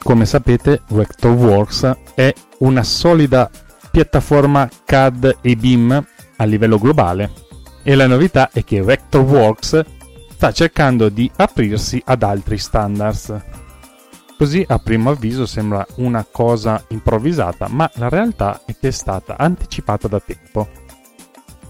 Come 0.01 0.25
sapete, 0.25 0.81
Vectorworks 0.87 1.97
è 2.15 2.33
una 2.61 2.81
solida 2.81 3.47
piattaforma 3.91 4.67
CAD 4.85 5.37
e 5.41 5.55
BIM 5.55 6.03
a 6.37 6.43
livello 6.45 6.79
globale 6.79 7.31
e 7.83 7.93
la 7.93 8.07
novità 8.07 8.49
è 8.51 8.63
che 8.63 8.81
Vectorworks 8.81 9.85
sta 10.31 10.51
cercando 10.51 11.09
di 11.09 11.29
aprirsi 11.35 12.01
ad 12.03 12.23
altri 12.23 12.57
standards. 12.57 13.39
Così 14.35 14.65
a 14.67 14.79
primo 14.79 15.11
avviso 15.11 15.45
sembra 15.45 15.85
una 15.97 16.25
cosa 16.29 16.83
improvvisata, 16.87 17.67
ma 17.67 17.87
la 17.97 18.09
realtà 18.09 18.61
è 18.65 18.75
che 18.75 18.87
è 18.87 18.91
stata 18.91 19.37
anticipata 19.37 20.07
da 20.07 20.19
tempo. 20.19 20.78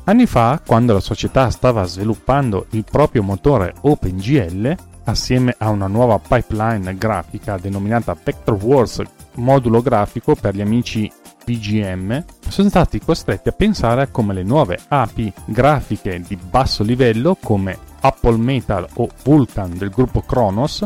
Anni 0.05 0.25
fa, 0.25 0.61
quando 0.65 0.93
la 0.93 0.99
società 0.99 1.49
stava 1.49 1.83
sviluppando 1.83 2.65
il 2.71 2.83
proprio 2.89 3.21
motore 3.21 3.75
OpenGL, 3.81 4.75
assieme 5.03 5.55
a 5.57 5.69
una 5.69 5.87
nuova 5.87 6.19
pipeline 6.19 6.95
grafica 6.97 7.57
denominata 7.57 8.17
Vectorworks 8.21 9.01
modulo 9.35 9.81
grafico 9.81 10.35
per 10.35 10.55
gli 10.55 10.61
amici 10.61 11.11
VGM, 11.45 12.23
sono 12.47 12.69
stati 12.69 12.99
costretti 12.99 13.49
a 13.49 13.53
pensare 13.53 14.03
a 14.03 14.07
come 14.07 14.33
le 14.33 14.43
nuove 14.43 14.79
API 14.87 15.31
grafiche 15.45 16.21
di 16.27 16.35
basso 16.35 16.83
livello 16.83 17.37
come 17.41 17.77
Apple 18.01 18.37
Metal 18.37 18.87
o 18.95 19.09
Vulkan 19.23 19.77
del 19.77 19.89
gruppo 19.89 20.21
Kronos 20.21 20.85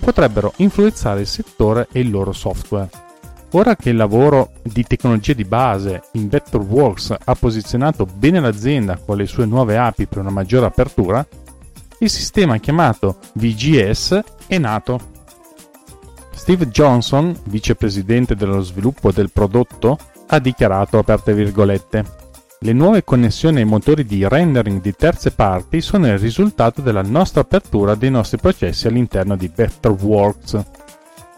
potrebbero 0.00 0.52
influenzare 0.56 1.20
il 1.20 1.26
settore 1.26 1.88
e 1.92 2.00
il 2.00 2.10
loro 2.10 2.32
software. 2.32 3.03
Ora 3.56 3.76
che 3.76 3.90
il 3.90 3.96
lavoro 3.96 4.50
di 4.62 4.82
tecnologia 4.82 5.32
di 5.32 5.44
base 5.44 6.02
in 6.12 6.28
Vectorworks 6.28 7.14
ha 7.24 7.34
posizionato 7.36 8.04
bene 8.04 8.40
l'azienda 8.40 8.98
con 8.98 9.16
le 9.16 9.26
sue 9.26 9.46
nuove 9.46 9.78
API 9.78 10.06
per 10.06 10.18
una 10.18 10.30
maggiore 10.30 10.66
apertura, 10.66 11.24
il 11.98 12.10
sistema 12.10 12.58
chiamato 12.58 13.18
VGS 13.34 14.20
è 14.48 14.58
nato. 14.58 15.12
Steve 16.32 16.68
Johnson, 16.68 17.32
vicepresidente 17.44 18.34
dello 18.34 18.60
sviluppo 18.60 19.12
del 19.12 19.30
prodotto, 19.30 19.98
ha 20.26 20.40
dichiarato 20.40 20.98
aperte 20.98 21.32
virgolette 21.32 22.22
le 22.64 22.72
nuove 22.72 23.04
connessioni 23.04 23.58
ai 23.58 23.66
motori 23.66 24.04
di 24.06 24.26
rendering 24.26 24.80
di 24.80 24.94
terze 24.94 25.32
parti 25.32 25.82
sono 25.82 26.06
il 26.06 26.18
risultato 26.18 26.80
della 26.80 27.02
nostra 27.02 27.42
apertura 27.42 27.94
dei 27.94 28.10
nostri 28.10 28.38
processi 28.38 28.86
all'interno 28.86 29.36
di 29.36 29.50
Vectorworks 29.54 30.64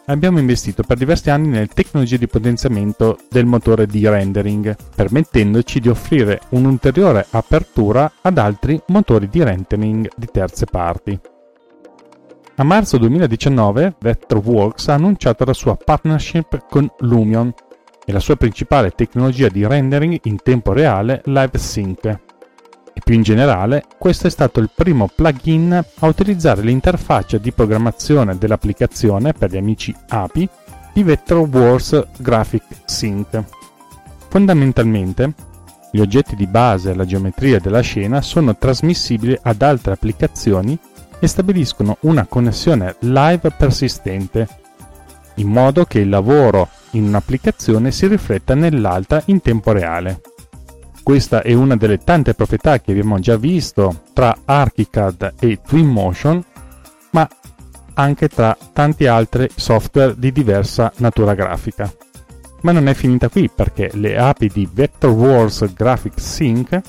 abbiamo 0.06 0.38
investito 0.38 0.82
per 0.82 0.96
diversi 0.96 1.30
anni 1.30 1.48
nelle 1.48 1.68
tecnologie 1.68 2.18
di 2.18 2.26
potenziamento 2.26 3.18
del 3.30 3.46
motore 3.46 3.86
di 3.86 4.06
rendering, 4.08 4.76
permettendoci 4.94 5.80
di 5.80 5.88
offrire 5.88 6.40
un'ulteriore 6.50 7.26
apertura 7.30 8.10
ad 8.22 8.38
altri 8.38 8.80
motori 8.88 9.28
di 9.28 9.42
rendering 9.42 10.08
di 10.16 10.26
terze 10.30 10.66
parti. 10.66 11.18
A 12.58 12.62
marzo 12.64 12.96
2019 12.98 13.96
Vectorworks 13.98 14.88
ha 14.88 14.94
annunciato 14.94 15.44
la 15.44 15.52
sua 15.52 15.76
partnership 15.76 16.66
con 16.70 16.90
Lumion 17.00 17.52
e 18.04 18.12
la 18.12 18.20
sua 18.20 18.36
principale 18.36 18.92
tecnologia 18.92 19.48
di 19.48 19.66
rendering 19.66 20.20
in 20.22 20.40
tempo 20.42 20.72
reale 20.72 21.20
LiveSync 21.24 22.24
e 22.96 23.00
più 23.04 23.14
in 23.14 23.20
generale 23.22 23.84
questo 23.98 24.26
è 24.26 24.30
stato 24.30 24.58
il 24.58 24.70
primo 24.74 25.06
plugin 25.14 25.84
a 25.98 26.06
utilizzare 26.06 26.62
l'interfaccia 26.62 27.36
di 27.36 27.52
programmazione 27.52 28.38
dell'applicazione 28.38 29.34
per 29.34 29.50
gli 29.50 29.58
amici 29.58 29.94
API 30.08 30.48
di 30.94 31.02
Vectorworks 31.02 32.06
Graphic 32.16 32.62
Sync. 32.86 33.42
Fondamentalmente, 34.30 35.34
gli 35.92 36.00
oggetti 36.00 36.36
di 36.36 36.46
base 36.46 36.92
e 36.92 36.94
la 36.94 37.04
geometria 37.04 37.60
della 37.60 37.80
scena 37.80 38.22
sono 38.22 38.56
trasmissibili 38.56 39.38
ad 39.42 39.60
altre 39.60 39.92
applicazioni 39.92 40.78
e 41.18 41.26
stabiliscono 41.26 41.98
una 42.00 42.24
connessione 42.24 42.96
live 43.00 43.50
persistente, 43.50 44.48
in 45.34 45.48
modo 45.48 45.84
che 45.84 45.98
il 45.98 46.08
lavoro 46.08 46.70
in 46.92 47.04
un'applicazione 47.04 47.90
si 47.90 48.06
rifletta 48.06 48.54
nell'altra 48.54 49.22
in 49.26 49.42
tempo 49.42 49.72
reale. 49.72 50.20
Questa 51.06 51.42
è 51.42 51.54
una 51.54 51.76
delle 51.76 51.98
tante 51.98 52.34
proprietà 52.34 52.80
che 52.80 52.90
abbiamo 52.90 53.20
già 53.20 53.36
visto 53.36 54.02
tra 54.12 54.38
ArchiCAD 54.44 55.34
e 55.38 55.60
Twinmotion, 55.64 56.44
ma 57.10 57.28
anche 57.94 58.26
tra 58.26 58.58
tanti 58.72 59.06
altri 59.06 59.48
software 59.54 60.16
di 60.18 60.32
diversa 60.32 60.92
natura 60.96 61.34
grafica. 61.34 61.88
Ma 62.62 62.72
non 62.72 62.88
è 62.88 62.94
finita 62.94 63.28
qui 63.28 63.48
perché 63.48 63.88
le 63.92 64.18
API 64.18 64.50
di 64.52 64.68
Vectorworks 64.70 65.72
Graphics 65.74 66.24
Sync 66.24 66.80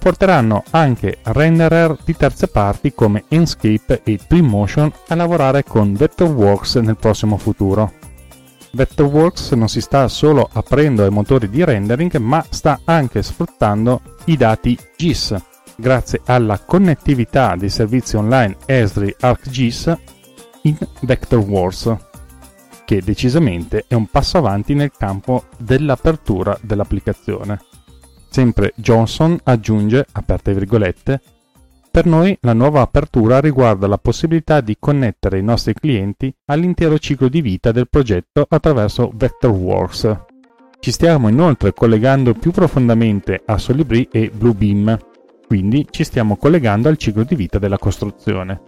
porteranno 0.00 0.64
anche 0.70 1.18
renderer 1.22 1.96
di 2.04 2.16
terze 2.16 2.48
parti 2.48 2.92
come 2.92 3.22
Enscape 3.28 4.00
e 4.02 4.18
Twinmotion 4.26 4.92
a 5.06 5.14
lavorare 5.14 5.62
con 5.62 5.94
Vectorworks 5.94 6.74
nel 6.74 6.96
prossimo 6.96 7.36
futuro. 7.36 7.99
Vectorworks 8.72 9.52
non 9.52 9.68
si 9.68 9.80
sta 9.80 10.06
solo 10.08 10.48
aprendo 10.52 11.02
ai 11.02 11.10
motori 11.10 11.48
di 11.50 11.64
rendering, 11.64 12.16
ma 12.16 12.44
sta 12.48 12.80
anche 12.84 13.22
sfruttando 13.22 14.00
i 14.26 14.36
dati 14.36 14.78
GIS 14.96 15.34
grazie 15.76 16.20
alla 16.26 16.58
connettività 16.58 17.56
dei 17.56 17.70
servizi 17.70 18.16
online 18.16 18.56
Esri 18.66 19.14
ArcGIS 19.18 19.96
in 20.62 20.76
Vectorworks. 21.00 21.96
che 22.90 23.02
decisamente 23.02 23.84
è 23.86 23.94
un 23.94 24.08
passo 24.08 24.38
avanti 24.38 24.74
nel 24.74 24.90
campo 24.90 25.44
dell'apertura 25.58 26.58
dell'applicazione. 26.60 27.60
Sempre 28.28 28.72
Johnson 28.74 29.38
aggiunge, 29.44 30.04
aperte 30.10 30.52
virgolette, 30.52 31.20
per 31.90 32.06
noi 32.06 32.36
la 32.42 32.52
nuova 32.52 32.82
apertura 32.82 33.40
riguarda 33.40 33.88
la 33.88 33.98
possibilità 33.98 34.60
di 34.60 34.76
connettere 34.78 35.38
i 35.38 35.42
nostri 35.42 35.74
clienti 35.74 36.32
all'intero 36.46 36.98
ciclo 36.98 37.28
di 37.28 37.40
vita 37.40 37.72
del 37.72 37.88
progetto 37.88 38.46
attraverso 38.48 39.10
Vectorworks. 39.12 40.18
Ci 40.78 40.92
stiamo 40.92 41.28
inoltre 41.28 41.72
collegando 41.72 42.32
più 42.34 42.52
profondamente 42.52 43.42
a 43.44 43.58
Solibri 43.58 44.08
e 44.10 44.30
Bluebeam, 44.32 44.96
quindi 45.46 45.86
ci 45.90 46.04
stiamo 46.04 46.36
collegando 46.36 46.88
al 46.88 46.96
ciclo 46.96 47.24
di 47.24 47.34
vita 47.34 47.58
della 47.58 47.78
costruzione. 47.78 48.62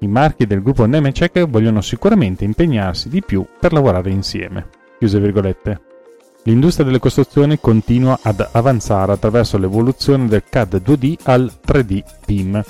I 0.00 0.08
marchi 0.08 0.44
del 0.44 0.60
gruppo 0.60 0.84
Nemetschek 0.84 1.48
vogliono 1.48 1.80
sicuramente 1.80 2.44
impegnarsi 2.44 3.08
di 3.08 3.22
più 3.22 3.46
per 3.58 3.72
lavorare 3.72 4.10
insieme. 4.10 4.68
Chiuse 4.98 5.20
virgolette. 5.20 5.85
L'industria 6.46 6.86
delle 6.86 7.00
costruzioni 7.00 7.58
continua 7.58 8.20
ad 8.22 8.48
avanzare 8.52 9.10
attraverso 9.10 9.58
l'evoluzione 9.58 10.28
del 10.28 10.44
CAD 10.48 10.80
2D 10.80 11.14
al 11.24 11.52
3D 11.66 12.04
BIM. 12.24 12.64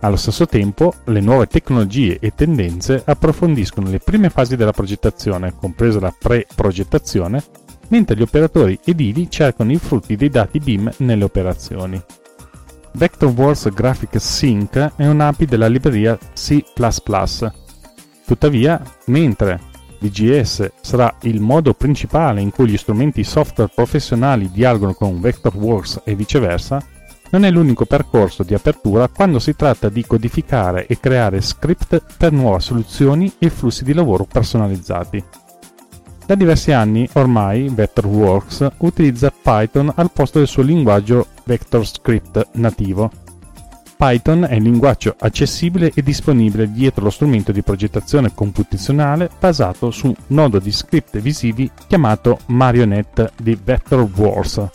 Allo 0.00 0.16
stesso 0.16 0.44
tempo, 0.44 0.92
le 1.04 1.20
nuove 1.20 1.46
tecnologie 1.46 2.18
e 2.20 2.34
tendenze 2.34 3.02
approfondiscono 3.02 3.88
le 3.88 3.98
prime 3.98 4.28
fasi 4.28 4.56
della 4.56 4.72
progettazione, 4.72 5.54
compresa 5.58 6.00
la 6.00 6.14
pre-progettazione, 6.16 7.42
mentre 7.88 8.14
gli 8.14 8.20
operatori 8.20 8.78
edili 8.84 9.30
cercano 9.30 9.72
i 9.72 9.78
frutti 9.78 10.16
dei 10.16 10.28
dati 10.28 10.58
BIM 10.58 10.92
nelle 10.98 11.24
operazioni. 11.24 11.98
Vectorworks 12.92 13.70
Graphic 13.70 14.20
Sync 14.20 14.92
è 14.96 15.06
un'API 15.06 15.46
della 15.46 15.66
libreria 15.66 16.18
C++. 16.34 16.62
Tuttavia, 18.26 18.82
mentre 19.06 19.72
VGS 20.04 20.72
sarà 20.80 21.14
il 21.22 21.40
modo 21.40 21.72
principale 21.72 22.40
in 22.40 22.50
cui 22.50 22.68
gli 22.68 22.76
strumenti 22.76 23.24
software 23.24 23.72
professionali 23.74 24.50
dialogano 24.50 24.92
con 24.92 25.20
Vectorworks 25.20 26.02
e 26.04 26.14
viceversa, 26.14 26.84
non 27.30 27.44
è 27.44 27.50
l'unico 27.50 27.86
percorso 27.86 28.42
di 28.42 28.54
apertura 28.54 29.08
quando 29.08 29.38
si 29.38 29.56
tratta 29.56 29.88
di 29.88 30.04
codificare 30.04 30.86
e 30.86 31.00
creare 31.00 31.40
script 31.40 32.02
per 32.16 32.32
nuove 32.32 32.60
soluzioni 32.60 33.32
e 33.38 33.48
flussi 33.48 33.82
di 33.82 33.94
lavoro 33.94 34.24
personalizzati. 34.24 35.24
Da 36.26 36.34
diversi 36.34 36.72
anni 36.72 37.08
ormai 37.14 37.68
Vectorworks 37.68 38.68
utilizza 38.78 39.30
Python 39.30 39.92
al 39.94 40.10
posto 40.12 40.38
del 40.38 40.48
suo 40.48 40.62
linguaggio 40.62 41.26
VectorScript 41.44 42.48
nativo 42.52 43.10
Python 43.96 44.44
è 44.44 44.54
il 44.54 44.62
linguaggio 44.62 45.14
accessibile 45.18 45.92
e 45.94 46.02
disponibile 46.02 46.70
dietro 46.70 47.04
lo 47.04 47.10
strumento 47.10 47.52
di 47.52 47.62
progettazione 47.62 48.34
computazionale 48.34 49.30
basato 49.38 49.90
su 49.90 50.08
un 50.08 50.14
nodo 50.28 50.58
di 50.58 50.72
script 50.72 51.18
visivi 51.18 51.70
chiamato 51.86 52.38
Marionette 52.46 53.32
di 53.40 53.58
Vectorworks. 53.62 54.68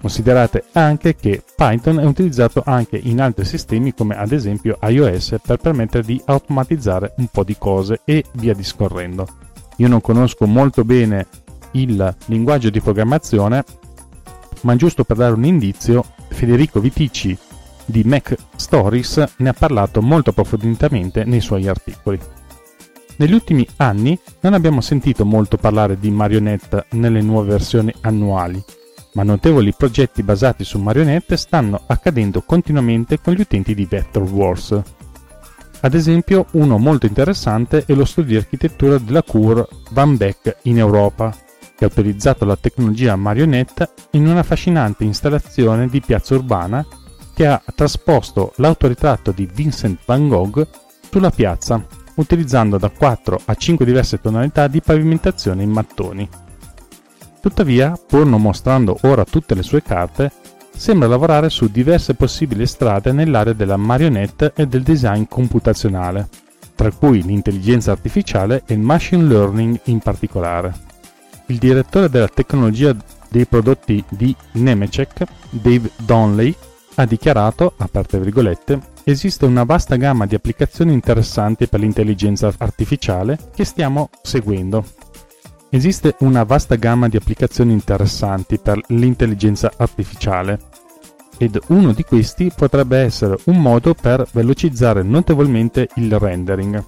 Considerate 0.00 0.64
anche 0.72 1.16
che 1.16 1.42
Python 1.56 1.98
è 1.98 2.04
utilizzato 2.04 2.62
anche 2.64 2.96
in 3.02 3.20
altri 3.20 3.44
sistemi 3.44 3.94
come 3.94 4.16
ad 4.16 4.30
esempio 4.30 4.78
iOS 4.82 5.36
per 5.42 5.56
permettere 5.56 6.04
di 6.04 6.20
automatizzare 6.24 7.14
un 7.16 7.26
po' 7.26 7.44
di 7.44 7.56
cose 7.58 8.02
e 8.04 8.24
via 8.32 8.54
discorrendo. 8.54 9.26
Io 9.76 9.88
non 9.88 10.00
conosco 10.00 10.46
molto 10.46 10.84
bene 10.84 11.26
il 11.72 12.14
linguaggio 12.26 12.70
di 12.70 12.80
programmazione, 12.80 13.64
ma 14.62 14.76
giusto 14.76 15.04
per 15.04 15.16
dare 15.16 15.34
un 15.34 15.44
indizio, 15.44 16.04
Federico 16.28 16.80
Vitici 16.80 17.36
di 17.86 18.02
Mac 18.04 18.36
Stories 18.56 19.24
ne 19.38 19.48
ha 19.48 19.54
parlato 19.54 20.02
molto 20.02 20.30
approfonditamente 20.30 21.24
nei 21.24 21.40
suoi 21.40 21.68
articoli. 21.68 22.18
Negli 23.16 23.32
ultimi 23.32 23.66
anni 23.76 24.18
non 24.40 24.52
abbiamo 24.52 24.82
sentito 24.82 25.24
molto 25.24 25.56
parlare 25.56 25.98
di 25.98 26.10
Marionette 26.10 26.86
nelle 26.90 27.22
nuove 27.22 27.48
versioni 27.50 27.92
annuali, 28.02 28.62
ma 29.14 29.22
notevoli 29.22 29.72
progetti 29.72 30.22
basati 30.22 30.64
su 30.64 30.78
Marionette 30.78 31.38
stanno 31.38 31.80
accadendo 31.86 32.42
continuamente 32.42 33.18
con 33.18 33.32
gli 33.32 33.40
utenti 33.40 33.74
di 33.74 33.86
Vectorworks. 33.86 34.82
Ad 35.80 35.94
esempio, 35.94 36.46
uno 36.52 36.76
molto 36.76 37.06
interessante 37.06 37.84
è 37.86 37.94
lo 37.94 38.04
studio 38.04 38.32
di 38.32 38.36
architettura 38.36 38.98
della 38.98 39.22
Cour 39.22 39.66
Van 39.92 40.16
Beck 40.16 40.58
in 40.62 40.78
Europa, 40.78 41.34
che 41.74 41.84
ha 41.84 41.88
utilizzato 41.88 42.44
la 42.44 42.56
tecnologia 42.56 43.16
Marionette 43.16 43.90
in 44.12 44.26
una 44.26 44.40
affascinante 44.40 45.04
installazione 45.04 45.88
di 45.88 46.00
piazza 46.00 46.34
urbana 46.34 46.84
che 47.36 47.46
ha 47.46 47.62
trasposto 47.74 48.54
l'autoritratto 48.56 49.30
di 49.30 49.46
Vincent 49.52 49.98
van 50.06 50.26
Gogh 50.26 50.66
sulla 51.10 51.28
piazza, 51.28 51.84
utilizzando 52.14 52.78
da 52.78 52.88
4 52.88 53.42
a 53.44 53.54
5 53.54 53.84
diverse 53.84 54.22
tonalità 54.22 54.68
di 54.68 54.80
pavimentazione 54.80 55.62
in 55.62 55.68
mattoni. 55.68 56.26
Tuttavia, 57.42 57.92
pur 58.06 58.24
non 58.24 58.40
mostrando 58.40 58.96
ora 59.02 59.26
tutte 59.26 59.54
le 59.54 59.62
sue 59.62 59.82
carte, 59.82 60.32
sembra 60.74 61.08
lavorare 61.08 61.50
su 61.50 61.70
diverse 61.70 62.14
possibili 62.14 62.66
strade 62.66 63.12
nell'area 63.12 63.52
della 63.52 63.76
marionette 63.76 64.54
e 64.56 64.66
del 64.66 64.82
design 64.82 65.24
computazionale, 65.28 66.30
tra 66.74 66.90
cui 66.90 67.22
l'intelligenza 67.22 67.92
artificiale 67.92 68.62
e 68.64 68.72
il 68.72 68.80
machine 68.80 69.24
learning 69.24 69.78
in 69.84 69.98
particolare. 69.98 70.74
Il 71.48 71.58
direttore 71.58 72.08
della 72.08 72.28
tecnologia 72.28 72.96
dei 73.28 73.44
prodotti 73.44 74.02
di 74.08 74.34
Nemetschek, 74.52 75.24
Dave 75.50 75.90
Donley, 75.96 76.56
ha 76.96 77.04
dichiarato, 77.04 77.74
aperte 77.76 78.18
virgolette, 78.18 78.80
esiste 79.04 79.44
una 79.44 79.64
vasta 79.64 79.96
gamma 79.96 80.26
di 80.26 80.34
applicazioni 80.34 80.92
interessanti 80.92 81.68
per 81.68 81.80
l'intelligenza 81.80 82.52
artificiale 82.56 83.38
che 83.54 83.64
stiamo 83.64 84.10
seguendo. 84.22 84.84
Esiste 85.68 86.14
una 86.20 86.44
vasta 86.44 86.76
gamma 86.76 87.08
di 87.08 87.16
applicazioni 87.16 87.72
interessanti 87.72 88.58
per 88.58 88.80
l'intelligenza 88.88 89.72
artificiale 89.76 90.58
ed 91.38 91.58
uno 91.68 91.92
di 91.92 92.02
questi 92.02 92.50
potrebbe 92.54 92.98
essere 92.98 93.36
un 93.44 93.60
modo 93.60 93.92
per 93.92 94.26
velocizzare 94.32 95.02
notevolmente 95.02 95.88
il 95.96 96.18
rendering, 96.18 96.82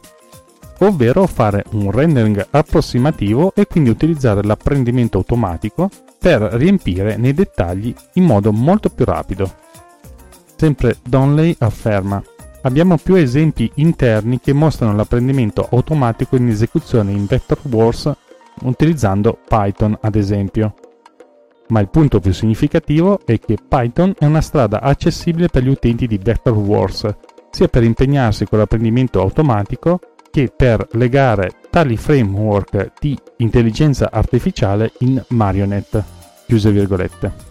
ovvero 0.78 1.26
fare 1.26 1.64
un 1.72 1.90
rendering 1.90 2.46
approssimativo 2.50 3.52
e 3.54 3.66
quindi 3.66 3.90
utilizzare 3.90 4.42
l'apprendimento 4.42 5.18
automatico 5.18 5.90
per 6.18 6.40
riempire 6.40 7.16
nei 7.16 7.34
dettagli 7.34 7.94
in 8.14 8.24
modo 8.24 8.52
molto 8.52 8.88
più 8.88 9.04
rapido. 9.04 9.66
Sempre 10.58 10.96
Donley 11.02 11.54
afferma 11.60 12.22
Abbiamo 12.62 12.96
più 12.96 13.14
esempi 13.14 13.70
interni 13.76 14.40
che 14.40 14.52
mostrano 14.52 14.94
l'apprendimento 14.94 15.68
automatico 15.70 16.36
in 16.36 16.48
esecuzione 16.48 17.12
in 17.12 17.24
Vectorworks 17.24 18.12
utilizzando 18.62 19.38
Python 19.46 19.96
ad 20.00 20.16
esempio. 20.16 20.74
Ma 21.68 21.80
il 21.80 21.88
punto 21.88 22.18
più 22.18 22.32
significativo 22.32 23.20
è 23.24 23.38
che 23.38 23.56
Python 23.66 24.14
è 24.18 24.24
una 24.24 24.40
strada 24.40 24.80
accessibile 24.80 25.48
per 25.48 25.62
gli 25.62 25.68
utenti 25.68 26.06
di 26.06 26.18
Vectorworks, 26.18 27.16
sia 27.50 27.68
per 27.68 27.84
impegnarsi 27.84 28.46
con 28.46 28.58
l'apprendimento 28.58 29.20
automatico 29.20 30.00
che 30.30 30.52
per 30.54 30.88
legare 30.92 31.52
tali 31.70 31.96
framework 31.96 32.92
di 32.98 33.16
intelligenza 33.36 34.10
artificiale 34.10 34.92
in 34.98 35.22
Marionette. 35.28 36.04
Chiuse 36.46 36.72
virgolette. 36.72 37.47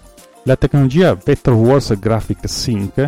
La 0.48 0.56
tecnologia 0.56 1.14
Vectorworks 1.14 2.00
Graphic 2.00 2.48
Sync 2.48 3.06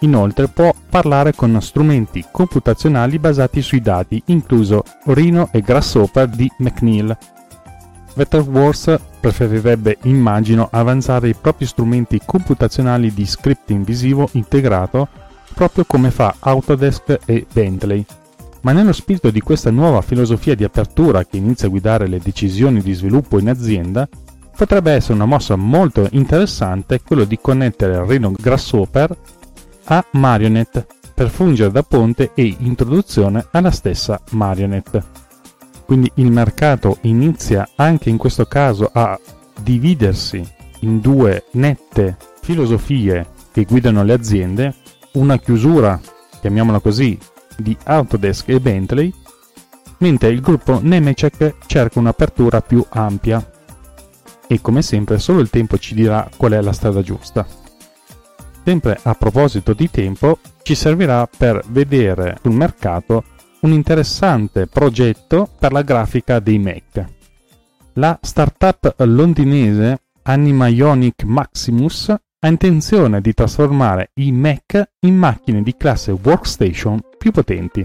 inoltre 0.00 0.48
può 0.48 0.74
parlare 0.90 1.32
con 1.32 1.58
strumenti 1.62 2.22
computazionali 2.30 3.18
basati 3.18 3.62
sui 3.62 3.80
dati, 3.80 4.22
incluso 4.26 4.84
Rhino 5.06 5.48
e 5.52 5.62
Grasshopper 5.62 6.28
di 6.28 6.52
McNeil. 6.58 7.16
Vectorworks 8.12 9.00
preferirebbe, 9.20 10.00
immagino, 10.02 10.68
avanzare 10.70 11.30
i 11.30 11.34
propri 11.34 11.64
strumenti 11.64 12.20
computazionali 12.26 13.14
di 13.14 13.24
scripting 13.24 13.86
visivo 13.86 14.28
integrato 14.32 15.08
proprio 15.54 15.86
come 15.86 16.10
fa 16.10 16.34
Autodesk 16.40 17.20
e 17.24 17.46
Bentley. 17.50 18.04
Ma 18.60 18.72
nello 18.72 18.92
spirito 18.92 19.30
di 19.30 19.40
questa 19.40 19.70
nuova 19.70 20.02
filosofia 20.02 20.54
di 20.54 20.64
apertura 20.64 21.24
che 21.24 21.38
inizia 21.38 21.68
a 21.68 21.70
guidare 21.70 22.06
le 22.06 22.18
decisioni 22.18 22.82
di 22.82 22.92
sviluppo 22.92 23.38
in 23.38 23.48
azienda, 23.48 24.06
potrebbe 24.62 24.92
essere 24.92 25.14
una 25.14 25.24
mossa 25.24 25.56
molto 25.56 26.06
interessante 26.12 27.00
quello 27.02 27.24
di 27.24 27.36
connettere 27.40 28.06
Rhino 28.06 28.30
Grasshopper 28.30 29.16
a 29.86 30.06
Marionette 30.12 30.86
per 31.12 31.30
fungere 31.30 31.72
da 31.72 31.82
ponte 31.82 32.30
e 32.32 32.54
introduzione 32.60 33.44
alla 33.50 33.72
stessa 33.72 34.20
Marionette. 34.30 35.02
Quindi 35.84 36.12
il 36.14 36.30
mercato 36.30 36.98
inizia 37.00 37.68
anche 37.74 38.08
in 38.08 38.16
questo 38.16 38.44
caso 38.44 38.88
a 38.92 39.18
dividersi 39.60 40.48
in 40.82 41.00
due 41.00 41.46
nette 41.54 42.16
filosofie 42.40 43.26
che 43.50 43.64
guidano 43.64 44.04
le 44.04 44.12
aziende, 44.12 44.74
una 45.14 45.38
chiusura, 45.40 46.00
chiamiamola 46.40 46.78
così, 46.78 47.18
di 47.56 47.76
Autodesk 47.82 48.48
e 48.50 48.60
Bentley, 48.60 49.12
mentre 49.98 50.28
il 50.28 50.40
gruppo 50.40 50.78
Nemetschek 50.80 51.54
cerca 51.66 51.98
un'apertura 51.98 52.60
più 52.60 52.86
ampia 52.90 53.44
e 54.46 54.60
come 54.60 54.82
sempre 54.82 55.18
solo 55.18 55.40
il 55.40 55.50
tempo 55.50 55.78
ci 55.78 55.94
dirà 55.94 56.28
qual 56.36 56.52
è 56.52 56.60
la 56.60 56.72
strada 56.72 57.02
giusta. 57.02 57.46
Sempre 58.64 58.98
a 59.02 59.14
proposito 59.14 59.72
di 59.72 59.90
tempo, 59.90 60.38
ci 60.62 60.74
servirà 60.74 61.26
per 61.26 61.62
vedere 61.68 62.38
sul 62.42 62.52
mercato 62.52 63.24
un 63.60 63.72
interessante 63.72 64.66
progetto 64.66 65.48
per 65.58 65.72
la 65.72 65.82
grafica 65.82 66.38
dei 66.38 66.58
Mac. 66.58 67.04
La 67.94 68.18
startup 68.20 68.94
londinese 68.98 70.02
Anima 70.22 70.68
Ionic 70.68 71.24
Maximus 71.24 72.08
ha 72.08 72.48
intenzione 72.48 73.20
di 73.20 73.34
trasformare 73.34 74.10
i 74.14 74.32
Mac 74.32 74.90
in 75.00 75.16
macchine 75.16 75.62
di 75.62 75.76
classe 75.76 76.12
workstation 76.12 77.00
più 77.18 77.30
potenti. 77.32 77.84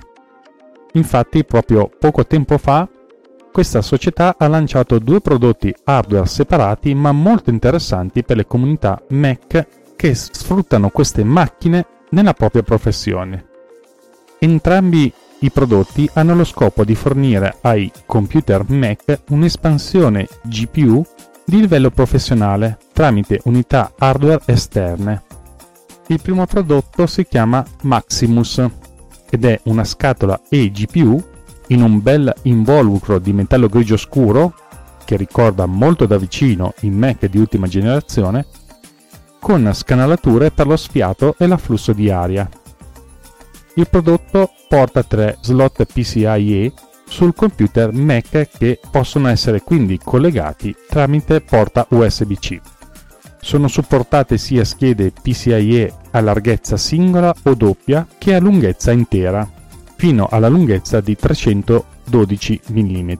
Infatti, 0.93 1.43
proprio 1.43 1.89
poco 2.00 2.26
tempo 2.26 2.58
fa, 2.58 2.88
questa 3.58 3.82
società 3.82 4.36
ha 4.38 4.48
lanciato 4.48 5.00
due 5.00 5.20
prodotti 5.20 5.74
hardware 5.86 6.28
separati 6.28 6.93
ma 6.93 7.12
molto 7.12 7.50
interessanti 7.50 8.24
per 8.24 8.38
le 8.38 8.46
comunità 8.46 9.02
Mac 9.10 9.96
che 9.96 10.13
sfruttano 10.13 10.91
queste 10.91 11.24
macchine 11.24 11.88
nella 12.12 12.36
propria 12.36 12.62
professione. 12.62 13.48
Entrambi 14.38 15.12
i 15.39 15.50
prodotti 15.50 16.08
hanno 16.13 16.36
lo 16.36 16.43
scopo 16.43 16.86
di 16.86 16.93
fornire 16.93 17.58
ai 17.62 17.91
computer 18.06 18.63
Mac 18.70 19.22
un'espansione 19.30 20.28
GPU 20.43 21.04
di 21.43 21.60
livello 21.60 21.89
professionale 21.89 22.78
tramite 22.93 23.39
unità 23.46 23.91
hardware 23.98 24.43
esterne. 24.46 25.24
Il 26.10 26.22
primo 26.22 26.46
prodotto 26.46 27.08
si 27.08 27.26
chiama 27.26 27.65
Maximus 27.82 28.63
ed 29.32 29.46
è 29.46 29.60
una 29.63 29.84
scatola 29.84 30.39
eGPU 30.48 31.36
in 31.67 31.82
un 31.82 32.01
bel 32.01 32.34
involucro 32.43 33.19
di 33.19 33.34
metallo 33.34 33.67
grigio 33.67 33.97
scuro 33.97 34.53
che 35.06 35.15
ricorda 35.15 35.65
molto 35.65 36.06
da 36.06 36.17
vicino 36.17 36.73
i 36.82 36.89
Mac 36.89 37.25
di 37.25 37.38
ultima 37.38 37.67
generazione 37.67 38.45
con 39.39 39.69
scanalature 39.73 40.51
per 40.51 40.67
lo 40.67 40.75
sfiato 40.75 41.36
e 41.38 41.47
l'afflusso 41.47 41.93
di 41.93 42.10
aria. 42.10 42.49
Il 43.75 43.88
prodotto 43.88 44.51
porta 44.67 45.03
tre 45.03 45.38
slot 45.41 45.86
PCIe 45.86 46.73
sul 47.08 47.34
computer 47.34 47.93
Mac 47.93 48.49
che 48.58 48.80
possono 48.91 49.30
essere 49.30 49.62
quindi 49.62 49.99
collegati 50.03 50.75
tramite 50.89 51.41
porta 51.41 51.86
USB-C. 51.89 52.60
Sono 53.39 53.67
supportate 53.67 54.38
sia 54.38 54.65
schede 54.65 55.12
PCIe 55.12 55.93
a 56.12 56.19
larghezza 56.19 56.75
singola 56.75 57.34
o 57.43 57.53
doppia 57.53 58.06
che 58.17 58.36
a 58.36 58.39
lunghezza 58.39 58.91
intera, 58.91 59.49
fino 59.97 60.27
alla 60.29 60.47
lunghezza 60.47 61.01
di 61.01 61.15
312 61.15 62.62
mm. 62.71 63.12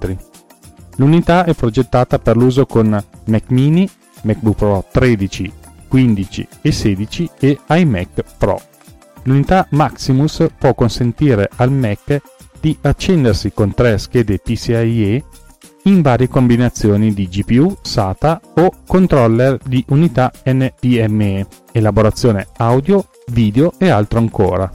L'unità 0.98 1.44
è 1.44 1.54
progettata 1.54 2.20
per 2.20 2.38
l'uso 2.38 2.66
con 2.66 3.04
Mac 3.26 3.44
mini, 3.50 3.90
MacBook 4.22 4.56
Pro 4.56 4.86
13, 4.92 5.52
15 5.88 6.48
e 6.62 6.72
16 6.72 7.30
e 7.40 7.60
iMac 7.68 8.24
Pro. 8.38 8.60
L'unità 9.24 9.68
Maximus 9.72 10.48
può 10.58 10.74
consentire 10.74 11.50
al 11.58 11.72
Mac 11.72 12.22
di 12.60 12.78
accendersi 12.82 13.52
con 13.54 13.74
tre 13.74 13.98
schede 13.98 14.40
PCIe 14.40 15.24
in 15.84 16.02
varie 16.02 16.28
combinazioni 16.28 17.14
di 17.14 17.28
GPU, 17.28 17.78
SATA 17.82 18.42
o 18.56 18.72
controller 18.86 19.58
di 19.64 19.84
unità 19.90 20.32
NVMe, 20.44 21.48
elaborazione 21.72 22.48
audio, 22.58 23.08
video 23.28 23.74
e 23.78 23.90
altro 23.90 24.20
ancora. 24.20 24.70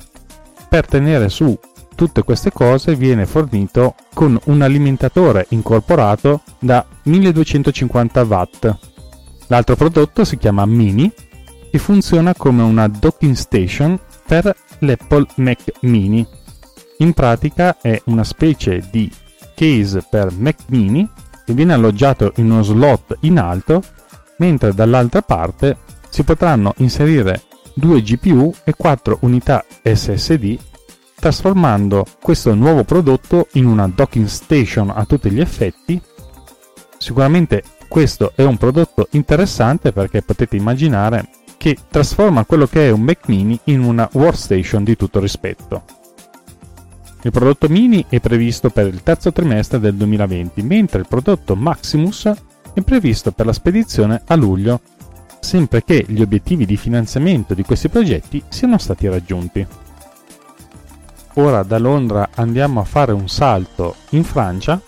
Per 0.69 0.87
tenere 0.87 1.29
su 1.29 1.59
tutte 1.95 2.23
queste 2.23 2.53
cose 2.53 2.95
viene 2.95 3.27
fornito 3.27 3.95
con 4.15 4.39
un 4.45 4.63
alimentatore 4.63 5.47
incorporato 5.51 6.43
da 6.59 6.85
1250 7.03 8.23
watt. 8.23 8.77
L'altro 9.49 9.77
prodotto 9.77 10.25
si 10.25 10.39
chiama 10.39 10.65
Mini 10.67 11.11
e 11.71 11.79
funziona 11.79 12.35
come 12.35 12.63
una 12.63 12.89
docking 12.89 13.35
station 13.35 13.99
per 14.27 14.55
l'Apple 14.79 15.27
Mac 15.37 15.73
Mini 15.81 16.27
in 17.03 17.15
pratica 17.15 17.79
è 17.81 18.01
una 18.05 18.23
specie 18.23 18.81
di 18.89 19.11
case 19.57 20.07
per 20.09 20.31
Mac 20.33 20.61
mini 20.69 21.09
che 21.45 21.53
viene 21.53 21.73
alloggiato 21.73 22.33
in 22.37 22.49
uno 22.49 22.63
slot 22.63 23.17
in 23.23 23.41
alto, 23.41 23.83
mentre 24.39 24.73
dall'altra 24.73 25.21
parte 25.21 25.79
si 26.09 26.23
potranno 26.23 26.75
inserire 26.77 27.43
due 27.75 28.03
GPU 28.03 28.55
e 28.63 28.75
quattro 28.77 29.19
unità 29.23 29.65
SSD, 29.83 30.57
trasformando 31.23 32.05
questo 32.21 32.53
nuovo 32.53 32.83
prodotto 32.83 33.47
in 33.53 33.67
una 33.67 33.87
docking 33.87 34.27
station 34.27 34.91
a 34.91 35.05
tutti 35.05 35.31
gli 35.31 35.39
effetti. 35.39 36.03
Sicuramente 36.99 37.63
questo 37.87 38.33
è 38.35 38.43
un 38.43 38.57
prodotto 38.57 39.07
interessante 39.13 39.93
perché 39.93 40.23
potete 40.23 40.57
immaginare 40.57 41.29
che 41.57 41.77
trasforma 41.89 42.45
quello 42.45 42.67
che 42.67 42.89
è 42.89 42.91
un 42.91 43.03
Mac 43.03 43.29
mini 43.29 43.57
in 43.67 43.85
una 43.85 44.09
workstation 44.15 44.83
di 44.83 44.97
tutto 44.97 45.21
rispetto. 45.21 45.85
Il 47.23 47.31
prodotto 47.31 47.69
Mini 47.69 48.05
è 48.09 48.19
previsto 48.19 48.71
per 48.71 48.89
il 48.89 49.05
terzo 49.05 49.31
trimestre 49.31 49.79
del 49.79 49.95
2020, 49.95 50.61
mentre 50.63 50.99
il 50.99 51.07
prodotto 51.07 51.55
Maximus 51.55 52.33
è 52.75 52.81
previsto 52.81 53.31
per 53.31 53.47
la 53.47 53.53
spedizione 53.53 54.23
a 54.27 54.35
luglio, 54.35 54.81
sempre 55.39 55.85
che 55.85 56.05
gli 56.09 56.21
obiettivi 56.21 56.67
di 56.67 56.77
finanziamento 56.77 57.55
di 57.55 57.63
questi 57.63 57.89
progetti 57.89 58.43
siano 58.49 58.77
stati 58.77 59.07
raggiunti. 59.07 59.82
Ora 61.35 61.63
da 61.63 61.79
Londra 61.79 62.29
andiamo 62.35 62.81
a 62.81 62.85
fare 62.85 63.13
un 63.13 63.29
salto 63.29 63.97
in 64.11 64.25
Francia 64.25 64.81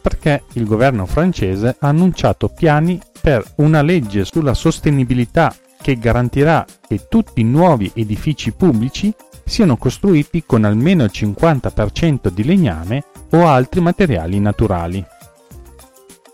perché 0.00 0.42
il 0.54 0.66
governo 0.66 1.06
francese 1.06 1.76
ha 1.78 1.88
annunciato 1.88 2.48
piani 2.48 3.00
per 3.20 3.44
una 3.56 3.80
legge 3.80 4.24
sulla 4.24 4.54
sostenibilità 4.54 5.54
che 5.80 5.98
garantirà 5.98 6.64
che 6.86 7.06
tutti 7.08 7.40
i 7.40 7.44
nuovi 7.44 7.90
edifici 7.94 8.52
pubblici 8.52 9.14
siano 9.44 9.76
costruiti 9.76 10.44
con 10.44 10.64
almeno 10.64 11.04
il 11.04 11.10
50% 11.12 12.28
di 12.28 12.44
legname 12.44 13.04
o 13.30 13.46
altri 13.46 13.80
materiali 13.80 14.40
naturali. 14.40 15.04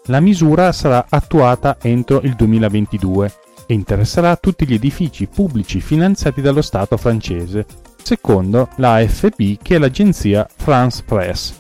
La 0.07 0.21
misura 0.21 0.73
sarà 0.73 1.07
attuata 1.09 1.77
entro 1.81 2.21
il 2.23 2.35
2022 2.35 3.33
e 3.67 3.75
interesserà 3.75 4.35
tutti 4.37 4.67
gli 4.67 4.75
edifici 4.75 5.27
pubblici 5.27 5.81
finanziati 5.81 6.41
dallo 6.41 6.63
Stato 6.63 6.97
francese, 6.97 7.67
secondo 8.03 8.69
la 8.77 8.95
AFP 8.95 9.59
che 9.63 9.77
è 9.77 9.79
l'agenzia 9.79 10.47
France 10.57 11.03
Press. 11.05 11.59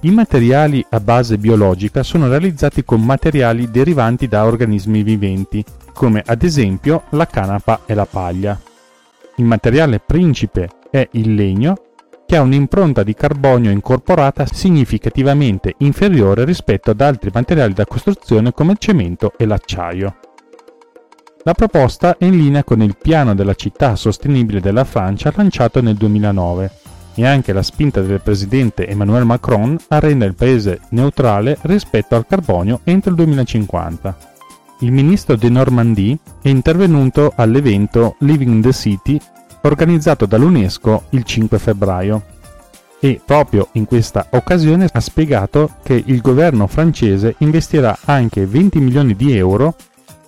I 0.00 0.10
materiali 0.10 0.84
a 0.90 1.00
base 1.00 1.38
biologica 1.38 2.02
sono 2.02 2.28
realizzati 2.28 2.84
con 2.84 3.04
materiali 3.04 3.70
derivanti 3.70 4.28
da 4.28 4.44
organismi 4.44 5.02
viventi, 5.02 5.64
come 5.92 6.22
ad 6.24 6.42
esempio 6.42 7.04
la 7.10 7.26
canapa 7.26 7.80
e 7.84 7.94
la 7.94 8.06
paglia. 8.06 8.58
Il 9.36 9.44
materiale 9.44 9.98
principe 9.98 10.68
è 10.90 11.08
il 11.12 11.34
legno, 11.34 11.74
che 12.28 12.36
ha 12.36 12.42
un'impronta 12.42 13.02
di 13.02 13.14
carbonio 13.14 13.70
incorporata 13.70 14.44
significativamente 14.46 15.74
inferiore 15.78 16.44
rispetto 16.44 16.90
ad 16.90 17.00
altri 17.00 17.30
materiali 17.32 17.72
da 17.72 17.86
costruzione 17.86 18.52
come 18.52 18.72
il 18.72 18.78
cemento 18.78 19.32
e 19.36 19.46
l'acciaio. 19.46 20.14
La 21.48 21.54
proposta 21.54 22.18
è 22.18 22.26
in 22.26 22.36
linea 22.36 22.62
con 22.62 22.82
il 22.82 22.94
piano 23.00 23.34
della 23.34 23.54
città 23.54 23.96
sostenibile 23.96 24.60
della 24.60 24.84
Francia 24.84 25.32
lanciato 25.34 25.80
nel 25.80 25.94
2009 25.94 26.70
e 27.14 27.26
anche 27.26 27.54
la 27.54 27.62
spinta 27.62 28.02
del 28.02 28.20
presidente 28.20 28.86
Emmanuel 28.86 29.24
Macron 29.24 29.74
a 29.88 29.98
rendere 29.98 30.28
il 30.28 30.36
paese 30.36 30.80
neutrale 30.90 31.56
rispetto 31.62 32.16
al 32.16 32.26
carbonio 32.26 32.80
entro 32.84 33.08
il 33.08 33.16
2050. 33.16 34.18
Il 34.80 34.92
ministro 34.92 35.36
de 35.36 35.48
Normandie 35.48 36.18
è 36.42 36.50
intervenuto 36.50 37.32
all'evento 37.34 38.16
Living 38.18 38.62
the 38.62 38.74
City 38.74 39.18
organizzato 39.62 40.26
dall'UNESCO 40.26 41.04
il 41.12 41.24
5 41.24 41.58
febbraio 41.58 42.22
e 43.00 43.22
proprio 43.24 43.68
in 43.72 43.86
questa 43.86 44.26
occasione 44.32 44.86
ha 44.92 45.00
spiegato 45.00 45.76
che 45.82 46.02
il 46.04 46.20
governo 46.20 46.66
francese 46.66 47.36
investirà 47.38 47.96
anche 48.04 48.44
20 48.44 48.80
milioni 48.80 49.16
di 49.16 49.34
euro 49.34 49.74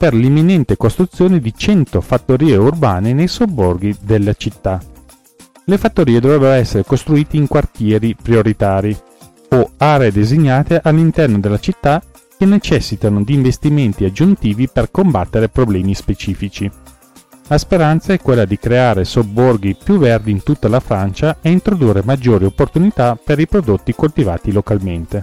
per 0.01 0.15
l'imminente 0.15 0.79
costruzione 0.79 1.41
di 1.41 1.53
100 1.55 2.01
fattorie 2.01 2.57
urbane 2.57 3.13
nei 3.13 3.29
sobborghi 3.29 3.95
della 4.01 4.33
città. 4.33 4.81
Le 5.65 5.77
fattorie 5.77 6.21
dovrebbero 6.21 6.53
essere 6.53 6.87
costruite 6.87 7.37
in 7.37 7.47
quartieri 7.47 8.17
prioritari 8.17 8.97
o 9.51 9.73
aree 9.77 10.11
designate 10.11 10.81
all'interno 10.83 11.39
della 11.39 11.59
città 11.59 12.03
che 12.39 12.47
necessitano 12.47 13.23
di 13.23 13.35
investimenti 13.35 14.07
aggiuntivi 14.07 14.71
per 14.73 14.91
combattere 14.91 15.51
problemi 15.51 15.95
specifici. 15.95 16.71
La 17.49 17.59
speranza 17.59 18.15
è 18.15 18.21
quella 18.21 18.47
di 18.47 18.59
creare 18.59 19.05
sobborghi 19.05 19.77
più 19.85 19.99
verdi 19.99 20.31
in 20.31 20.43
tutta 20.43 20.69
la 20.69 20.81
Francia 20.81 21.37
e 21.43 21.51
introdurre 21.51 22.01
maggiori 22.03 22.47
opportunità 22.47 23.19
per 23.23 23.39
i 23.39 23.47
prodotti 23.47 23.95
coltivati 23.95 24.51
localmente. 24.51 25.23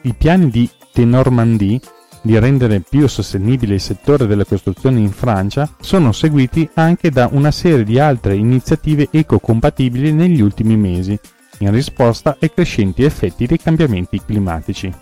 I 0.00 0.14
piani 0.14 0.48
di 0.48 0.66
De 0.94 1.04
Normandie 1.04 1.78
di 2.28 2.38
rendere 2.38 2.80
più 2.80 3.08
sostenibile 3.08 3.76
il 3.76 3.80
settore 3.80 4.26
delle 4.26 4.44
costruzioni 4.44 5.00
in 5.00 5.12
Francia 5.12 5.66
sono 5.80 6.12
seguiti 6.12 6.68
anche 6.74 7.08
da 7.08 7.26
una 7.32 7.50
serie 7.50 7.84
di 7.84 7.98
altre 7.98 8.36
iniziative 8.36 9.08
ecocompatibili 9.10 10.12
negli 10.12 10.42
ultimi 10.42 10.76
mesi, 10.76 11.18
in 11.60 11.70
risposta 11.70 12.36
ai 12.38 12.52
crescenti 12.52 13.02
effetti 13.02 13.46
dei 13.46 13.56
cambiamenti 13.56 14.20
climatici. 14.22 14.92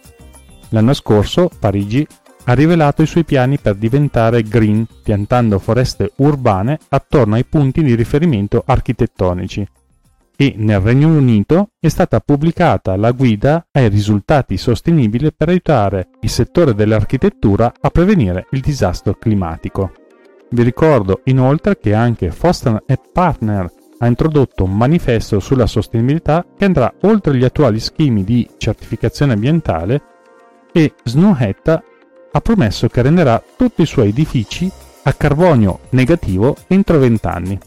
L'anno 0.69 0.93
scorso 0.93 1.51
Parigi 1.59 2.07
ha 2.45 2.53
rivelato 2.53 3.03
i 3.03 3.09
suoi 3.09 3.25
piani 3.25 3.59
per 3.59 3.75
diventare 3.75 4.45
green, 4.45 4.87
piantando 5.03 5.59
foreste 5.59 6.13
urbane 6.19 6.79
attorno 6.91 7.35
ai 7.35 7.45
punti 7.45 7.83
di 7.83 7.97
riferimento 7.97 8.63
architettonici. 8.65 9.67
E 10.37 10.55
nel 10.57 10.81
Regno 10.81 11.09
Unito 11.09 11.71
è 11.81 11.89
stata 11.89 12.21
pubblicata 12.21 12.95
la 12.97 13.13
guida 13.13 13.67
ai 13.73 13.89
risultati 13.89 14.57
sostenibili 14.57 15.33
per 15.33 15.49
aiutare 15.49 16.09
il 16.21 16.29
settore 16.29 16.75
dell'architettura 16.75 17.73
a 17.81 17.89
prevenire 17.91 18.47
il 18.51 18.61
disastro 18.61 19.15
climatico. 19.15 19.93
Vi 20.51 20.63
ricordo 20.63 21.23
inoltre 21.25 21.79
che 21.79 21.95
anche 21.95 22.31
Foster 22.31 22.83
Partner 23.13 23.73
ha 23.99 24.07
introdotto 24.07 24.65
un 24.65 24.77
manifesto 24.77 25.41
sulla 25.41 25.67
sostenibilità 25.67 26.45
che 26.57 26.67
andrà 26.67 26.93
oltre 27.03 27.35
gli 27.35 27.45
attuali 27.45 27.81
schemi 27.81 28.23
di 28.23 28.49
certificazione 28.59 29.33
ambientale 29.33 30.03
e 30.73 30.93
Snowhat 31.03 31.83
ha 32.33 32.41
promesso 32.41 32.89
che 32.89 33.01
renderà 33.01 33.43
tutti 33.57 33.81
i 33.83 33.87
suoi 33.87 34.09
edifici 34.09 34.71
a 35.05 35.13
carbonio 35.15 35.81
negativo 35.91 36.57
entro 36.67 36.99
20 36.99 37.27
anni. 37.27 37.59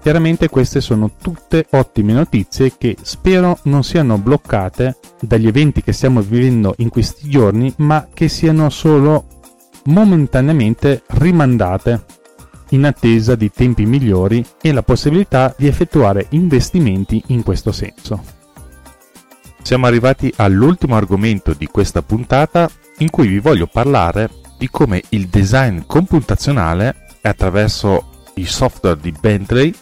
Chiaramente 0.00 0.48
queste 0.48 0.80
sono 0.80 1.10
tutte 1.20 1.66
ottime 1.70 2.12
notizie 2.12 2.76
che 2.78 2.96
spero 3.02 3.58
non 3.64 3.82
siano 3.82 4.16
bloccate 4.16 4.96
dagli 5.20 5.46
eventi 5.46 5.82
che 5.82 5.92
stiamo 5.92 6.20
vivendo 6.20 6.74
in 6.78 6.88
questi 6.88 7.28
giorni, 7.28 7.72
ma 7.78 8.08
che 8.14 8.28
siano 8.28 8.70
solo 8.70 9.26
momentaneamente 9.84 11.02
rimandate 11.08 12.04
in 12.70 12.84
attesa 12.84 13.34
di 13.34 13.50
tempi 13.50 13.86
migliori 13.86 14.44
e 14.60 14.72
la 14.72 14.82
possibilità 14.82 15.54
di 15.56 15.66
effettuare 15.66 16.26
investimenti 16.30 17.22
in 17.28 17.42
questo 17.42 17.72
senso. 17.72 18.36
Siamo 19.62 19.86
arrivati 19.86 20.32
all'ultimo 20.36 20.96
argomento 20.96 21.52
di 21.52 21.66
questa 21.66 22.02
puntata 22.02 22.70
in 22.98 23.10
cui 23.10 23.26
vi 23.26 23.40
voglio 23.40 23.66
parlare 23.66 24.30
di 24.56 24.68
come 24.70 25.02
il 25.10 25.26
design 25.28 25.80
computazionale 25.86 27.06
attraverso 27.22 28.24
i 28.34 28.46
software 28.46 28.98
di 29.00 29.12
Bentley 29.12 29.74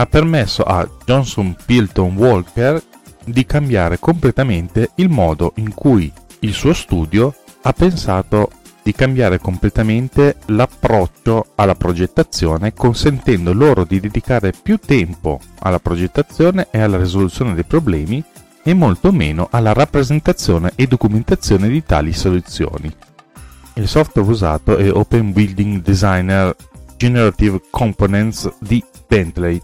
ha 0.00 0.06
permesso 0.06 0.62
a 0.62 0.88
Johnson 1.04 1.56
Pilton 1.66 2.14
Walker 2.16 2.80
di 3.24 3.44
cambiare 3.44 3.98
completamente 3.98 4.90
il 4.96 5.08
modo 5.08 5.52
in 5.56 5.74
cui 5.74 6.10
il 6.40 6.52
suo 6.52 6.72
studio 6.72 7.34
ha 7.62 7.72
pensato 7.72 8.50
di 8.82 8.92
cambiare 8.92 9.38
completamente 9.38 10.36
l'approccio 10.46 11.48
alla 11.56 11.74
progettazione, 11.74 12.72
consentendo 12.72 13.52
loro 13.52 13.84
di 13.84 13.98
dedicare 13.98 14.52
più 14.52 14.78
tempo 14.78 15.40
alla 15.58 15.80
progettazione 15.80 16.68
e 16.70 16.80
alla 16.80 16.96
risoluzione 16.96 17.54
dei 17.54 17.64
problemi 17.64 18.22
e 18.62 18.74
molto 18.74 19.10
meno 19.12 19.48
alla 19.50 19.72
rappresentazione 19.72 20.72
e 20.76 20.86
documentazione 20.86 21.68
di 21.68 21.82
tali 21.82 22.12
soluzioni. 22.12 22.90
Il 23.74 23.88
software 23.88 24.30
usato 24.30 24.76
è 24.76 24.90
Open 24.90 25.32
Building 25.32 25.82
Designer 25.82 26.54
Generative 26.96 27.60
Components 27.70 28.50
di 28.58 28.82
Bentley, 29.06 29.60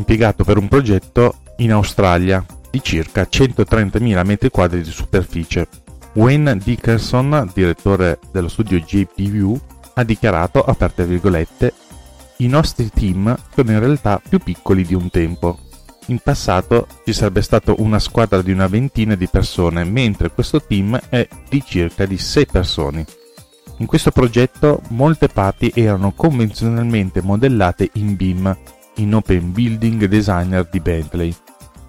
impiegato 0.00 0.44
per 0.44 0.56
un 0.56 0.66
progetto 0.66 1.36
in 1.58 1.72
Australia 1.72 2.44
di 2.70 2.82
circa 2.82 3.28
130.000 3.30 3.98
m2 3.98 4.66
di 4.74 4.84
superficie. 4.84 5.68
Wayne 6.14 6.56
Dickerson, 6.56 7.50
direttore 7.54 8.18
dello 8.32 8.48
studio 8.48 8.78
JPView, 8.78 9.60
ha 9.94 10.04
dichiarato, 10.04 10.64
aperte 10.64 11.04
virgolette, 11.04 11.72
i 12.38 12.48
nostri 12.48 12.90
team 12.90 13.36
sono 13.54 13.70
in 13.70 13.78
realtà 13.78 14.20
più 14.26 14.38
piccoli 14.38 14.84
di 14.84 14.94
un 14.94 15.10
tempo. 15.10 15.58
In 16.06 16.18
passato 16.18 16.86
ci 17.04 17.12
sarebbe 17.12 17.42
stata 17.42 17.74
una 17.76 17.98
squadra 17.98 18.42
di 18.42 18.50
una 18.50 18.66
ventina 18.66 19.14
di 19.14 19.28
persone, 19.28 19.84
mentre 19.84 20.30
questo 20.30 20.62
team 20.62 20.98
è 21.10 21.28
di 21.48 21.62
circa 21.64 22.06
di 22.06 22.16
6 22.16 22.46
persone. 22.46 23.04
In 23.76 23.86
questo 23.86 24.10
progetto 24.10 24.80
molte 24.88 25.28
parti 25.28 25.70
erano 25.74 26.12
convenzionalmente 26.12 27.22
modellate 27.22 27.90
in 27.94 28.16
BIM, 28.16 28.56
in 28.96 29.14
Open 29.14 29.52
Building 29.52 30.06
Designer 30.06 30.68
di 30.70 30.80
Bentley, 30.80 31.34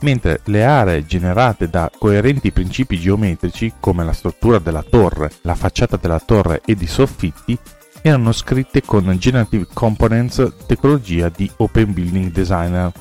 mentre 0.02 0.42
le 0.46 0.66
aree 0.66 1.06
generate 1.06 1.70
da 1.70 1.92
coerenti 1.98 2.52
principi 2.52 3.00
geometrici 3.00 3.74
come 3.80 4.04
la 4.04 4.14
struttura 4.14 4.60
della 4.60 4.84
torre, 4.84 5.32
la 5.42 5.56
facciata 5.56 5.98
della 5.98 6.20
torre 6.20 6.62
ed 6.66 6.82
i 6.82 6.88
soffitti 6.88 7.58
erano 8.02 8.32
scritte 8.32 8.82
con 8.82 9.16
Generative 9.18 9.68
Components 9.72 10.54
tecnologia 10.66 11.30
di 11.30 11.50
Open 11.58 11.94
Building 11.94 12.32
Designer. 12.32 12.92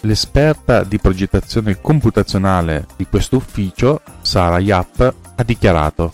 L'esperta 0.00 0.82
di 0.82 0.98
progettazione 0.98 1.80
computazionale 1.80 2.86
di 2.96 3.06
questo 3.06 3.36
ufficio, 3.36 4.00
Sara 4.20 4.58
Yap, 4.58 5.14
ha 5.36 5.42
dichiarato 5.44 6.12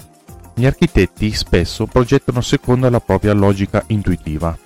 gli 0.55 0.67
architetti 0.67 1.33
spesso 1.33 1.87
progettano 1.87 2.41
secondo 2.41 2.91
la 2.91 3.01
propria 3.01 3.33
logica 3.33 3.83
intuitiva. 3.87 4.59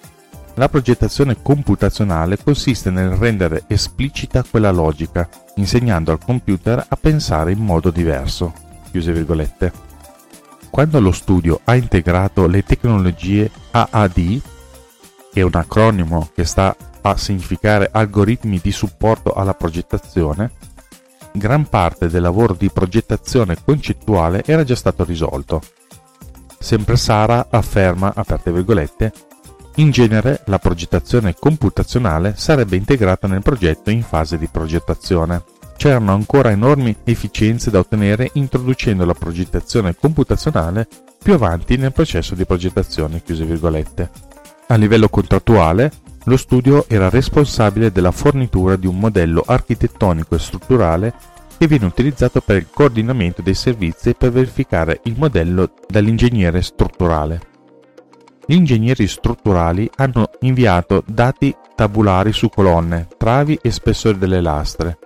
La 0.57 0.69
progettazione 0.69 1.41
computazionale 1.41 2.37
consiste 2.37 2.91
nel 2.91 3.11
rendere 3.11 3.65
esplicita 3.69 4.45
quella 4.49 4.71
logica, 4.71 5.27
insegnando 5.55 6.13
al 6.13 6.23
computer 6.23 6.85
a 6.87 6.97
pensare 6.97 7.53
in 7.53 7.59
modo 7.59 7.91
diverso. 7.91 8.53
Quando 10.69 11.01
lo 11.01 11.13
studio 11.13 11.61
ha 11.65 11.75
integrato 11.75 12.47
le 12.47 12.63
tecnologie 12.65 13.51
AAD, 13.71 14.15
che 15.33 15.41
è 15.41 15.43
un 15.43 15.55
acronimo 15.55 16.29
che 16.35 16.45
sta 16.45 16.77
a 17.01 17.17
significare 17.17 17.89
algoritmi 17.91 18.61
di 18.63 18.73
supporto 18.73 19.33
alla 19.33 19.55
progettazione, 19.55 20.51
gran 21.33 21.67
parte 21.67 22.09
del 22.09 22.21
lavoro 22.21 22.53
di 22.53 22.71
progettazione 22.71 23.57
concettuale 23.65 24.45
era 24.45 24.65
già 24.65 24.77
stato 24.77 25.03
risolto. 25.03 25.63
Sempre 26.59 26.97
Sara 26.97 27.47
afferma, 27.49 28.13
aperte 28.15 28.53
virgolette, 28.53 29.13
in 29.77 29.91
genere 29.91 30.43
la 30.47 30.59
progettazione 30.59 31.35
computazionale 31.39 32.35
sarebbe 32.37 32.77
integrata 32.77 33.27
nel 33.27 33.43
progetto 33.43 33.91
in 33.91 34.03
fase 34.03 34.37
di 34.37 34.47
progettazione. 34.47 35.43
C'erano 35.77 36.13
ancora 36.13 36.51
enormi 36.51 36.95
efficienze 37.05 37.71
da 37.71 37.79
ottenere 37.79 38.31
introducendo 38.35 39.05
la 39.05 39.15
progettazione 39.15 39.97
computazionale 39.99 40.87
più 41.23 41.33
avanti 41.33 41.77
nel 41.77 41.93
processo 41.93 42.35
di 42.35 42.45
progettazione. 42.45 43.23
A 44.69 44.75
livello 44.75 45.09
contrattuale, 45.09 45.91
lo 46.25 46.37
studio 46.37 46.85
era 46.89 47.09
responsabile 47.09 47.91
della 47.91 48.13
fornitura 48.13 48.77
di 48.77 48.87
un 48.87 48.99
modello 48.99 49.43
architettonico 49.45 50.35
e 50.35 50.39
strutturale 50.39 51.15
che 51.59 51.67
viene 51.67 51.87
utilizzato 51.87 52.41
per 52.41 52.57
il 52.57 52.67
coordinamento 52.71 53.41
dei 53.41 53.55
servizi 53.55 54.11
e 54.11 54.15
per 54.15 54.31
verificare 54.31 55.01
il 55.05 55.15
modello 55.17 55.73
dall'ingegnere 55.89 56.61
strutturale. 56.61 57.52
Gli 58.45 58.55
ingegneri 58.55 59.07
strutturali 59.07 59.89
hanno 59.97 60.31
inviato 60.41 61.05
dati 61.07 61.55
tabulari 61.77 62.33
su 62.33 62.49
colonne, 62.49 63.07
travi 63.17 63.59
e 63.63 63.71
spessore 63.71 64.19
delle 64.19 64.41
lastre. 64.41 64.99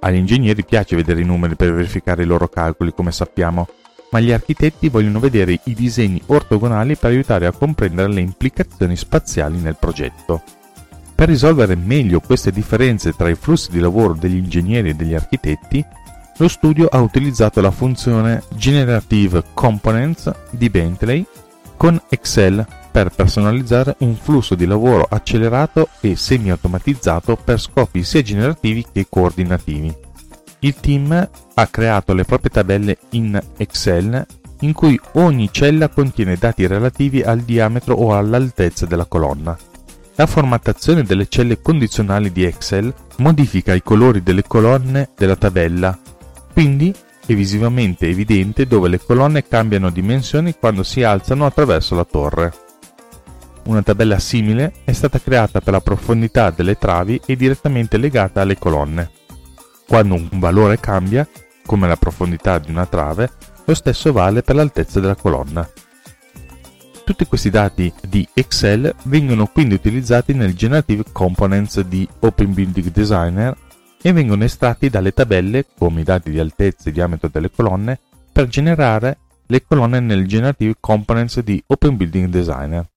Agli 0.00 0.16
ingegneri 0.16 0.64
piace 0.64 0.94
vedere 0.94 1.22
i 1.22 1.24
numeri 1.24 1.56
per 1.56 1.72
verificare 1.72 2.22
i 2.22 2.26
loro 2.26 2.46
calcoli, 2.48 2.92
come 2.92 3.10
sappiamo, 3.10 3.66
ma 4.10 4.20
gli 4.20 4.32
architetti 4.32 4.88
vogliono 4.90 5.18
vedere 5.18 5.58
i 5.64 5.74
disegni 5.74 6.20
ortogonali 6.26 6.96
per 6.96 7.10
aiutare 7.10 7.46
a 7.46 7.52
comprendere 7.52 8.12
le 8.12 8.20
implicazioni 8.20 8.96
spaziali 8.96 9.58
nel 9.58 9.76
progetto. 9.78 10.42
Per 11.14 11.28
risolvere 11.28 11.74
meglio 11.74 12.20
queste 12.20 12.52
differenze 12.52 13.12
tra 13.12 13.28
i 13.28 13.34
flussi 13.34 13.70
di 13.70 13.80
lavoro 13.80 14.14
degli 14.14 14.36
ingegneri 14.36 14.90
e 14.90 14.94
degli 14.94 15.14
architetti, 15.14 15.84
lo 16.36 16.48
studio 16.48 16.86
ha 16.86 17.00
utilizzato 17.00 17.60
la 17.60 17.72
funzione 17.72 18.44
Generative 18.54 19.42
Components 19.54 20.32
di 20.50 20.70
Bentley 20.70 21.26
con 21.78 21.98
Excel 22.10 22.66
per 22.90 23.10
personalizzare 23.10 23.94
un 24.00 24.16
flusso 24.16 24.54
di 24.56 24.66
lavoro 24.66 25.06
accelerato 25.08 25.88
e 26.00 26.16
semi-automatizzato 26.16 27.36
per 27.36 27.60
scopi 27.60 28.02
sia 28.02 28.20
generativi 28.20 28.84
che 28.92 29.06
coordinativi. 29.08 29.94
Il 30.58 30.74
team 30.74 31.28
ha 31.54 31.66
creato 31.68 32.12
le 32.12 32.24
proprie 32.24 32.50
tabelle 32.50 32.98
in 33.10 33.40
Excel 33.56 34.26
in 34.62 34.72
cui 34.72 34.98
ogni 35.12 35.48
cella 35.52 35.88
contiene 35.88 36.34
dati 36.34 36.66
relativi 36.66 37.22
al 37.22 37.40
diametro 37.40 37.94
o 37.94 38.16
all'altezza 38.16 38.84
della 38.84 39.04
colonna. 39.04 39.56
La 40.16 40.26
formattazione 40.26 41.04
delle 41.04 41.28
celle 41.28 41.62
condizionali 41.62 42.32
di 42.32 42.42
Excel 42.42 42.92
modifica 43.18 43.72
i 43.72 43.84
colori 43.84 44.24
delle 44.24 44.42
colonne 44.42 45.10
della 45.16 45.36
tabella, 45.36 45.96
quindi 46.52 46.92
è 47.32 47.36
visivamente 47.36 48.08
evidente 48.08 48.66
dove 48.66 48.88
le 48.88 48.98
colonne 48.98 49.46
cambiano 49.46 49.90
dimensioni 49.90 50.54
quando 50.58 50.82
si 50.82 51.02
alzano 51.02 51.44
attraverso 51.44 51.94
la 51.94 52.04
torre. 52.04 52.52
Una 53.64 53.82
tabella 53.82 54.18
simile 54.18 54.72
è 54.84 54.92
stata 54.92 55.20
creata 55.20 55.60
per 55.60 55.74
la 55.74 55.82
profondità 55.82 56.48
delle 56.48 56.78
travi 56.78 57.20
e 57.26 57.36
direttamente 57.36 57.98
legata 57.98 58.40
alle 58.40 58.56
colonne. 58.56 59.10
Quando 59.86 60.14
un 60.14 60.28
valore 60.38 60.80
cambia, 60.80 61.28
come 61.66 61.86
la 61.86 61.96
profondità 61.96 62.58
di 62.58 62.70
una 62.70 62.86
trave, 62.86 63.30
lo 63.66 63.74
stesso 63.74 64.10
vale 64.10 64.40
per 64.40 64.54
l'altezza 64.54 64.98
della 64.98 65.14
colonna. 65.14 65.68
Tutti 67.04 67.26
questi 67.26 67.50
dati 67.50 67.92
di 68.08 68.26
Excel 68.32 68.94
vengono 69.04 69.46
quindi 69.48 69.74
utilizzati 69.74 70.32
nel 70.32 70.54
Generative 70.54 71.04
Components 71.12 71.80
di 71.82 72.08
Open 72.20 72.54
Building 72.54 72.90
Designer 72.90 73.54
e 74.00 74.12
vengono 74.12 74.44
estratti 74.44 74.88
dalle 74.88 75.12
tabelle, 75.12 75.66
come 75.76 76.00
i 76.00 76.04
dati 76.04 76.30
di 76.30 76.38
altezza 76.38 76.88
e 76.88 76.92
diametro 76.92 77.28
delle 77.28 77.50
colonne, 77.50 77.98
per 78.32 78.46
generare 78.46 79.18
le 79.46 79.64
colonne 79.66 80.00
nel 80.00 80.26
Generative 80.26 80.74
Components 80.78 81.40
di 81.40 81.62
Open 81.66 81.96
Building 81.96 82.28
Designer. 82.28 82.88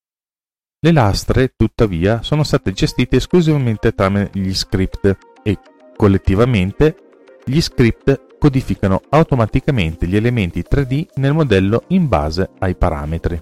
Le 0.80 0.92
lastre, 0.92 1.54
tuttavia, 1.56 2.22
sono 2.24 2.44
state 2.44 2.74
gestite 2.74 3.18
esclusivamente 3.18 3.94
tramite 3.94 4.38
gli 4.40 4.54
script 4.54 5.18
e, 5.44 5.58
collettivamente, 5.96 6.96
gli 7.46 7.62
script 7.62 8.38
codificano 8.40 9.02
automaticamente 9.10 10.08
gli 10.08 10.16
elementi 10.16 10.66
3D 10.68 11.06
nel 11.16 11.34
modello 11.34 11.84
in 11.90 12.08
base 12.08 12.50
ai 12.60 12.76
parametri. 12.76 13.42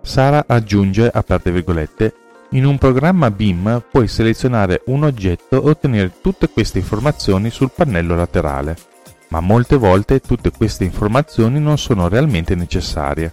Sara 0.00 0.44
aggiunge, 0.46 1.10
aperte 1.12 1.52
virgolette, 1.52 2.14
in 2.52 2.66
un 2.66 2.76
programma 2.76 3.30
BIM 3.30 3.82
puoi 3.90 4.08
selezionare 4.08 4.82
un 4.86 5.04
oggetto 5.04 5.62
e 5.62 5.68
ottenere 5.68 6.12
tutte 6.20 6.50
queste 6.50 6.78
informazioni 6.78 7.50
sul 7.50 7.70
pannello 7.74 8.14
laterale, 8.14 8.76
ma 9.28 9.40
molte 9.40 9.76
volte 9.76 10.20
tutte 10.20 10.50
queste 10.50 10.84
informazioni 10.84 11.58
non 11.58 11.78
sono 11.78 12.08
realmente 12.08 12.54
necessarie. 12.54 13.32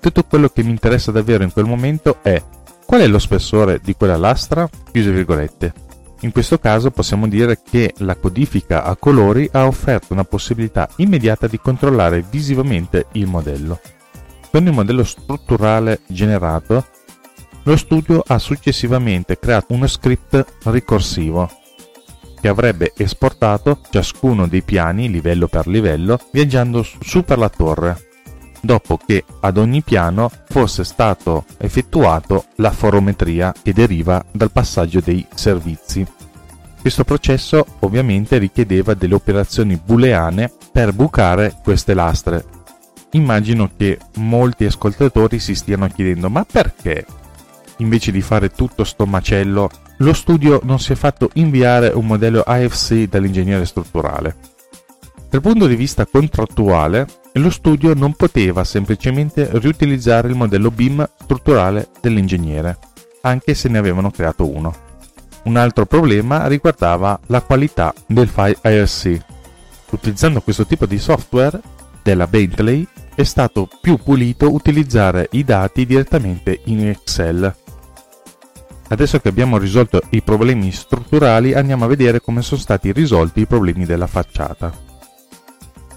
Tutto 0.00 0.22
quello 0.24 0.48
che 0.48 0.62
mi 0.62 0.70
interessa 0.70 1.10
davvero 1.10 1.42
in 1.42 1.52
quel 1.52 1.66
momento 1.66 2.18
è 2.22 2.42
qual 2.86 3.02
è 3.02 3.06
lo 3.06 3.18
spessore 3.18 3.80
di 3.82 3.94
quella 3.94 4.16
lastra? 4.16 4.68
In 6.20 6.32
questo 6.32 6.58
caso 6.58 6.90
possiamo 6.90 7.28
dire 7.28 7.60
che 7.62 7.92
la 7.98 8.16
codifica 8.16 8.82
a 8.82 8.96
colori 8.96 9.46
ha 9.52 9.66
offerto 9.66 10.14
una 10.14 10.24
possibilità 10.24 10.88
immediata 10.96 11.46
di 11.46 11.60
controllare 11.60 12.24
visivamente 12.28 13.06
il 13.12 13.26
modello. 13.26 13.78
Con 14.50 14.66
il 14.66 14.72
modello 14.72 15.04
strutturale 15.04 16.00
generato 16.06 16.86
lo 17.68 17.76
studio 17.76 18.24
ha 18.26 18.38
successivamente 18.38 19.38
creato 19.38 19.74
uno 19.74 19.86
script 19.86 20.42
ricorsivo 20.64 21.50
che 22.40 22.48
avrebbe 22.48 22.94
esportato 22.96 23.80
ciascuno 23.90 24.48
dei 24.48 24.62
piani 24.62 25.10
livello 25.10 25.48
per 25.48 25.66
livello 25.66 26.18
viaggiando 26.32 26.82
su 26.82 27.24
per 27.24 27.36
la 27.36 27.50
torre, 27.50 28.08
dopo 28.62 28.98
che 29.04 29.22
ad 29.40 29.58
ogni 29.58 29.82
piano 29.82 30.30
fosse 30.48 30.82
stato 30.82 31.44
effettuato 31.58 32.46
la 32.56 32.70
forometria 32.70 33.52
che 33.62 33.74
deriva 33.74 34.24
dal 34.32 34.50
passaggio 34.50 35.00
dei 35.00 35.26
servizi. 35.34 36.06
Questo 36.80 37.04
processo 37.04 37.66
ovviamente 37.80 38.38
richiedeva 38.38 38.94
delle 38.94 39.14
operazioni 39.14 39.78
booleane 39.84 40.50
per 40.72 40.94
bucare 40.94 41.58
queste 41.62 41.92
lastre. 41.92 42.46
Immagino 43.10 43.68
che 43.76 43.98
molti 44.14 44.64
ascoltatori 44.64 45.38
si 45.38 45.54
stiano 45.54 45.86
chiedendo 45.88 46.30
ma 46.30 46.46
perché 46.50 47.04
invece 47.78 48.12
di 48.12 48.20
fare 48.20 48.50
tutto 48.50 48.84
sto 48.84 49.06
macello, 49.06 49.70
lo 49.98 50.12
studio 50.12 50.60
non 50.62 50.78
si 50.78 50.92
è 50.92 50.94
fatto 50.94 51.30
inviare 51.34 51.88
un 51.88 52.06
modello 52.06 52.42
AFC 52.42 53.08
dall'ingegnere 53.08 53.64
strutturale. 53.64 54.36
Dal 55.28 55.40
punto 55.40 55.66
di 55.66 55.76
vista 55.76 56.06
contrattuale, 56.06 57.06
lo 57.32 57.50
studio 57.50 57.94
non 57.94 58.14
poteva 58.14 58.64
semplicemente 58.64 59.48
riutilizzare 59.52 60.28
il 60.28 60.34
modello 60.34 60.70
BIM 60.70 61.06
strutturale 61.22 61.88
dell'ingegnere, 62.00 62.78
anche 63.22 63.54
se 63.54 63.68
ne 63.68 63.78
avevano 63.78 64.10
creato 64.10 64.48
uno. 64.48 64.86
Un 65.44 65.56
altro 65.56 65.86
problema 65.86 66.46
riguardava 66.46 67.18
la 67.26 67.42
qualità 67.42 67.92
del 68.06 68.28
file 68.28 68.58
AFC. 68.62 69.18
Utilizzando 69.90 70.40
questo 70.40 70.66
tipo 70.66 70.86
di 70.86 70.98
software 70.98 71.60
della 72.02 72.26
Bentley 72.26 72.86
è 73.14 73.22
stato 73.24 73.68
più 73.80 73.96
pulito 73.96 74.52
utilizzare 74.52 75.28
i 75.32 75.44
dati 75.44 75.84
direttamente 75.84 76.60
in 76.64 76.88
Excel 76.88 77.54
Adesso 78.88 79.20
che 79.20 79.28
abbiamo 79.28 79.58
risolto 79.58 80.00
i 80.10 80.22
problemi 80.22 80.72
strutturali 80.72 81.52
andiamo 81.52 81.84
a 81.84 81.88
vedere 81.88 82.20
come 82.20 82.40
sono 82.40 82.60
stati 82.60 82.90
risolti 82.90 83.40
i 83.40 83.46
problemi 83.46 83.84
della 83.84 84.06
facciata. 84.06 84.72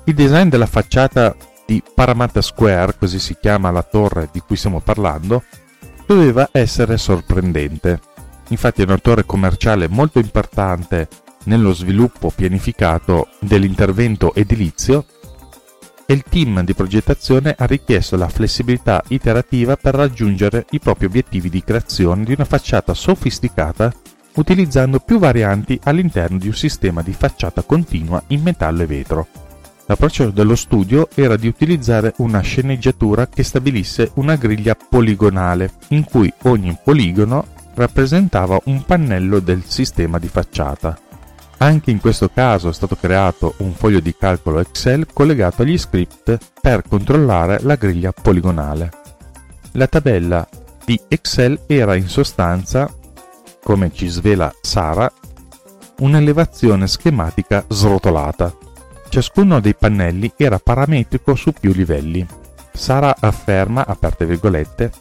Il 0.03 0.13
design 0.13 0.49
della 0.49 0.65
facciata 0.65 1.35
di 1.65 1.81
Parramatta 1.93 2.41
Square, 2.41 2.97
così 2.97 3.17
si 3.17 3.37
chiama 3.39 3.71
la 3.71 3.83
torre 3.83 4.27
di 4.31 4.41
cui 4.41 4.57
stiamo 4.57 4.81
parlando, 4.81 5.43
doveva 6.05 6.49
essere 6.51 6.97
sorprendente. 6.97 7.99
Infatti 8.49 8.81
è 8.81 8.85
una 8.85 8.97
torre 8.97 9.25
commerciale 9.25 9.87
molto 9.87 10.19
importante 10.19 11.07
nello 11.45 11.73
sviluppo 11.73 12.29
pianificato 12.29 13.29
dell'intervento 13.39 14.33
edilizio 14.33 15.05
il 16.07 16.23
team 16.27 16.63
di 16.63 16.73
progettazione 16.73 17.55
ha 17.57 17.65
richiesto 17.65 18.17
la 18.17 18.27
flessibilità 18.27 19.01
iterativa 19.07 19.77
per 19.77 19.95
raggiungere 19.95 20.65
i 20.71 20.79
propri 20.79 21.05
obiettivi 21.05 21.49
di 21.49 21.63
creazione 21.63 22.23
di 22.23 22.33
una 22.33 22.45
facciata 22.45 22.93
sofisticata 22.93 23.93
utilizzando 24.35 24.99
più 24.99 25.19
varianti 25.19 25.79
all'interno 25.83 26.37
di 26.37 26.47
un 26.47 26.53
sistema 26.53 27.01
di 27.01 27.13
facciata 27.13 27.63
continua 27.63 28.21
in 28.27 28.41
metallo 28.41 28.83
e 28.83 28.85
vetro. 28.85 29.27
L'approccio 29.87 30.29
dello 30.29 30.55
studio 30.55 31.09
era 31.13 31.35
di 31.35 31.47
utilizzare 31.47 32.13
una 32.17 32.39
sceneggiatura 32.39 33.27
che 33.27 33.43
stabilisse 33.43 34.11
una 34.15 34.35
griglia 34.35 34.75
poligonale, 34.75 35.71
in 35.89 36.05
cui 36.05 36.31
ogni 36.43 36.77
poligono 36.81 37.45
rappresentava 37.73 38.59
un 38.65 38.85
pannello 38.85 39.39
del 39.39 39.63
sistema 39.65 40.17
di 40.17 40.27
facciata. 40.27 40.97
Anche 41.61 41.91
in 41.91 41.99
questo 41.99 42.27
caso 42.27 42.69
è 42.69 42.73
stato 42.73 42.95
creato 42.95 43.53
un 43.57 43.73
foglio 43.73 43.99
di 43.99 44.15
calcolo 44.17 44.59
Excel 44.59 45.05
collegato 45.13 45.61
agli 45.61 45.77
script 45.77 46.35
per 46.59 46.81
controllare 46.87 47.59
la 47.61 47.75
griglia 47.75 48.11
poligonale. 48.11 48.89
La 49.73 49.85
tabella 49.85 50.47
di 50.83 50.99
Excel 51.07 51.59
era 51.67 51.93
in 51.93 52.07
sostanza, 52.07 52.91
come 53.61 53.91
ci 53.93 54.07
svela 54.07 54.51
Sara, 54.59 55.11
un'elevazione 55.99 56.87
schematica 56.87 57.63
srotolata. 57.67 58.51
Ciascuno 59.07 59.59
dei 59.59 59.75
pannelli 59.75 60.33
era 60.37 60.57
parametrico 60.57 61.35
su 61.35 61.51
più 61.51 61.73
livelli. 61.73 62.25
Sara 62.73 63.15
afferma, 63.19 63.85
aperte 63.85 64.25
virgolette, 64.25 64.91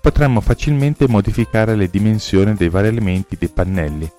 potremmo 0.00 0.40
facilmente 0.40 1.06
modificare 1.06 1.74
le 1.76 1.90
dimensioni 1.90 2.54
dei 2.54 2.70
vari 2.70 2.88
elementi 2.88 3.36
dei 3.38 3.48
pannelli, 3.48 4.10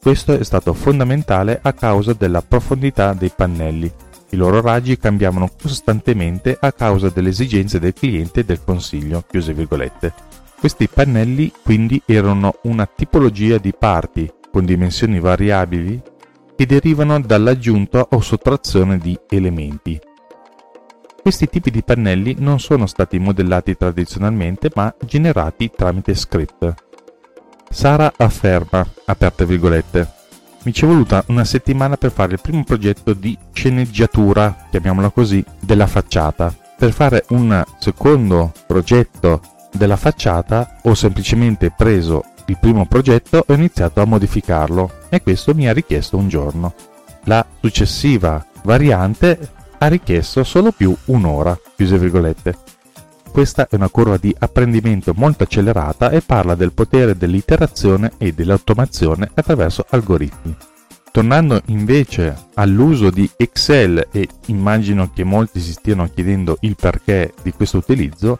questo 0.00 0.32
è 0.32 0.42
stato 0.44 0.72
fondamentale 0.72 1.58
a 1.62 1.74
causa 1.74 2.14
della 2.14 2.40
profondità 2.40 3.12
dei 3.12 3.30
pannelli. 3.34 3.92
I 4.30 4.36
loro 4.36 4.62
raggi 4.62 4.96
cambiavano 4.96 5.50
costantemente 5.60 6.56
a 6.58 6.72
causa 6.72 7.10
delle 7.10 7.28
esigenze 7.28 7.78
del 7.78 7.92
cliente 7.92 8.40
e 8.40 8.44
del 8.44 8.64
consiglio. 8.64 9.24
Questi 10.58 10.88
pannelli 10.88 11.52
quindi 11.62 12.00
erano 12.06 12.60
una 12.62 12.86
tipologia 12.86 13.58
di 13.58 13.74
parti 13.78 14.32
con 14.50 14.64
dimensioni 14.64 15.20
variabili 15.20 16.00
che 16.56 16.64
derivano 16.66 17.20
dall'aggiunta 17.20 18.06
o 18.10 18.20
sottrazione 18.20 18.96
di 18.96 19.18
elementi. 19.28 20.00
Questi 21.20 21.48
tipi 21.48 21.70
di 21.70 21.82
pannelli 21.82 22.36
non 22.38 22.58
sono 22.58 22.86
stati 22.86 23.18
modellati 23.18 23.76
tradizionalmente 23.76 24.70
ma 24.74 24.94
generati 25.04 25.70
tramite 25.74 26.14
script. 26.14 26.88
Sara 27.72 28.12
afferma, 28.16 28.84
aperte 29.06 29.46
virgolette, 29.46 30.12
mi 30.64 30.72
ci 30.72 30.84
è 30.84 30.88
voluta 30.88 31.22
una 31.28 31.44
settimana 31.44 31.96
per 31.96 32.10
fare 32.10 32.32
il 32.32 32.40
primo 32.42 32.64
progetto 32.64 33.14
di 33.14 33.38
sceneggiatura, 33.52 34.66
chiamiamola 34.70 35.10
così, 35.10 35.42
della 35.60 35.86
facciata. 35.86 36.54
Per 36.76 36.92
fare 36.92 37.24
un 37.28 37.62
secondo 37.78 38.52
progetto 38.66 39.40
della 39.72 39.96
facciata 39.96 40.78
ho 40.82 40.94
semplicemente 40.94 41.70
preso 41.70 42.24
il 42.46 42.58
primo 42.58 42.86
progetto 42.86 43.44
e 43.46 43.52
ho 43.52 43.54
iniziato 43.54 44.02
a 44.02 44.06
modificarlo 44.06 44.90
e 45.08 45.22
questo 45.22 45.54
mi 45.54 45.68
ha 45.68 45.72
richiesto 45.72 46.16
un 46.16 46.28
giorno. 46.28 46.74
La 47.24 47.46
successiva 47.60 48.44
variante 48.64 49.38
ha 49.78 49.86
richiesto 49.86 50.42
solo 50.42 50.72
più 50.72 50.94
un'ora, 51.06 51.58
chiuse 51.76 51.96
virgolette. 51.98 52.56
Questa 53.32 53.68
è 53.68 53.76
una 53.76 53.88
curva 53.88 54.16
di 54.16 54.34
apprendimento 54.36 55.12
molto 55.14 55.44
accelerata 55.44 56.10
e 56.10 56.20
parla 56.20 56.56
del 56.56 56.72
potere 56.72 57.16
dell'iterazione 57.16 58.12
e 58.18 58.32
dell'automazione 58.32 59.30
attraverso 59.32 59.86
algoritmi. 59.88 60.54
Tornando 61.12 61.62
invece 61.66 62.36
all'uso 62.54 63.10
di 63.10 63.28
Excel 63.36 64.08
e 64.10 64.28
immagino 64.46 65.10
che 65.12 65.24
molti 65.24 65.60
si 65.60 65.72
stiano 65.72 66.08
chiedendo 66.12 66.58
il 66.60 66.74
perché 66.74 67.32
di 67.42 67.52
questo 67.52 67.78
utilizzo, 67.78 68.36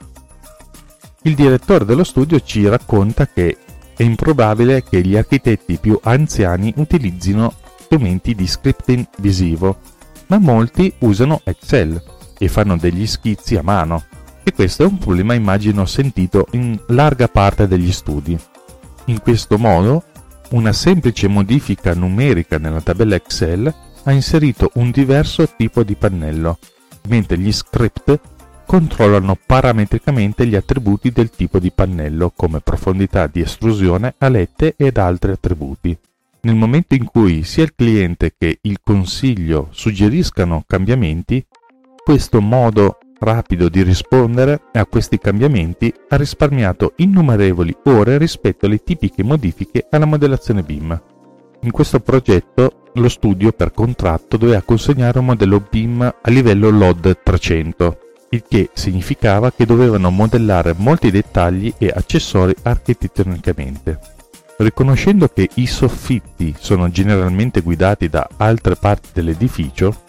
il 1.22 1.34
direttore 1.34 1.84
dello 1.84 2.04
studio 2.04 2.40
ci 2.40 2.66
racconta 2.68 3.26
che 3.26 3.56
è 3.96 4.02
improbabile 4.02 4.82
che 4.82 5.02
gli 5.02 5.16
architetti 5.16 5.78
più 5.78 5.98
anziani 6.02 6.72
utilizzino 6.76 7.54
strumenti 7.78 8.34
di 8.34 8.46
scripting 8.46 9.06
visivo, 9.18 9.78
ma 10.26 10.38
molti 10.38 10.92
usano 10.98 11.40
Excel 11.44 12.02
e 12.38 12.48
fanno 12.48 12.76
degli 12.76 13.06
schizzi 13.06 13.56
a 13.56 13.62
mano 13.62 14.04
e 14.42 14.52
questo 14.52 14.82
è 14.82 14.86
un 14.86 14.98
problema 14.98 15.34
immagino 15.34 15.84
sentito 15.86 16.46
in 16.52 16.78
larga 16.88 17.28
parte 17.28 17.66
degli 17.66 17.92
studi. 17.92 18.38
In 19.06 19.20
questo 19.20 19.58
modo, 19.58 20.04
una 20.50 20.72
semplice 20.72 21.28
modifica 21.28 21.94
numerica 21.94 22.58
nella 22.58 22.80
tabella 22.80 23.14
Excel 23.14 23.72
ha 24.04 24.12
inserito 24.12 24.70
un 24.74 24.90
diverso 24.90 25.48
tipo 25.56 25.82
di 25.82 25.94
pannello, 25.94 26.58
mentre 27.08 27.38
gli 27.38 27.52
script 27.52 28.18
controllano 28.66 29.36
parametricamente 29.46 30.46
gli 30.46 30.54
attributi 30.54 31.10
del 31.10 31.30
tipo 31.30 31.58
di 31.58 31.72
pannello 31.72 32.32
come 32.34 32.60
profondità 32.60 33.26
di 33.26 33.40
estrusione, 33.40 34.14
alette 34.18 34.74
ed 34.76 34.96
altri 34.96 35.32
attributi. 35.32 35.96
Nel 36.42 36.54
momento 36.54 36.94
in 36.94 37.04
cui 37.04 37.42
sia 37.42 37.64
il 37.64 37.74
cliente 37.74 38.34
che 38.38 38.58
il 38.62 38.78
consiglio 38.82 39.68
suggeriscano 39.70 40.64
cambiamenti, 40.66 41.44
questo 42.02 42.40
modo 42.40 42.98
rapido 43.20 43.68
di 43.68 43.82
rispondere 43.82 44.62
a 44.72 44.86
questi 44.86 45.18
cambiamenti 45.18 45.92
ha 46.08 46.16
risparmiato 46.16 46.94
innumerevoli 46.96 47.76
ore 47.84 48.18
rispetto 48.18 48.66
alle 48.66 48.82
tipiche 48.82 49.22
modifiche 49.22 49.86
alla 49.90 50.06
modellazione 50.06 50.62
BIM. 50.62 51.00
In 51.60 51.70
questo 51.70 52.00
progetto 52.00 52.84
lo 52.94 53.08
studio 53.08 53.52
per 53.52 53.72
contratto 53.72 54.36
doveva 54.36 54.62
consegnare 54.62 55.18
un 55.18 55.26
modello 55.26 55.62
BIM 55.68 56.00
a 56.02 56.30
livello 56.30 56.70
LOD 56.70 57.20
300, 57.22 57.98
il 58.30 58.44
che 58.48 58.70
significava 58.72 59.52
che 59.52 59.66
dovevano 59.66 60.10
modellare 60.10 60.74
molti 60.76 61.10
dettagli 61.10 61.72
e 61.76 61.92
accessori 61.94 62.54
architettonicamente. 62.62 63.98
Riconoscendo 64.56 65.28
che 65.28 65.48
i 65.54 65.66
soffitti 65.66 66.54
sono 66.58 66.90
generalmente 66.90 67.60
guidati 67.60 68.08
da 68.08 68.28
altre 68.36 68.76
parti 68.76 69.08
dell'edificio, 69.12 70.08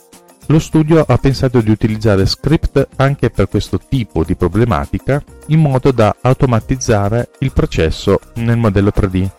lo 0.51 0.59
studio 0.59 1.03
ha 1.07 1.17
pensato 1.17 1.61
di 1.61 1.71
utilizzare 1.71 2.25
script 2.25 2.89
anche 2.97 3.29
per 3.29 3.47
questo 3.47 3.79
tipo 3.79 4.25
di 4.25 4.35
problematica 4.35 5.23
in 5.47 5.61
modo 5.61 5.91
da 5.91 6.13
automatizzare 6.19 7.29
il 7.39 7.53
processo 7.53 8.19
nel 8.35 8.57
modello 8.57 8.91
3D, 8.93 9.29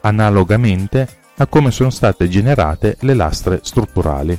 analogamente 0.00 1.08
a 1.36 1.46
come 1.46 1.70
sono 1.70 1.90
state 1.90 2.28
generate 2.28 2.96
le 3.00 3.14
lastre 3.14 3.60
strutturali. 3.62 4.38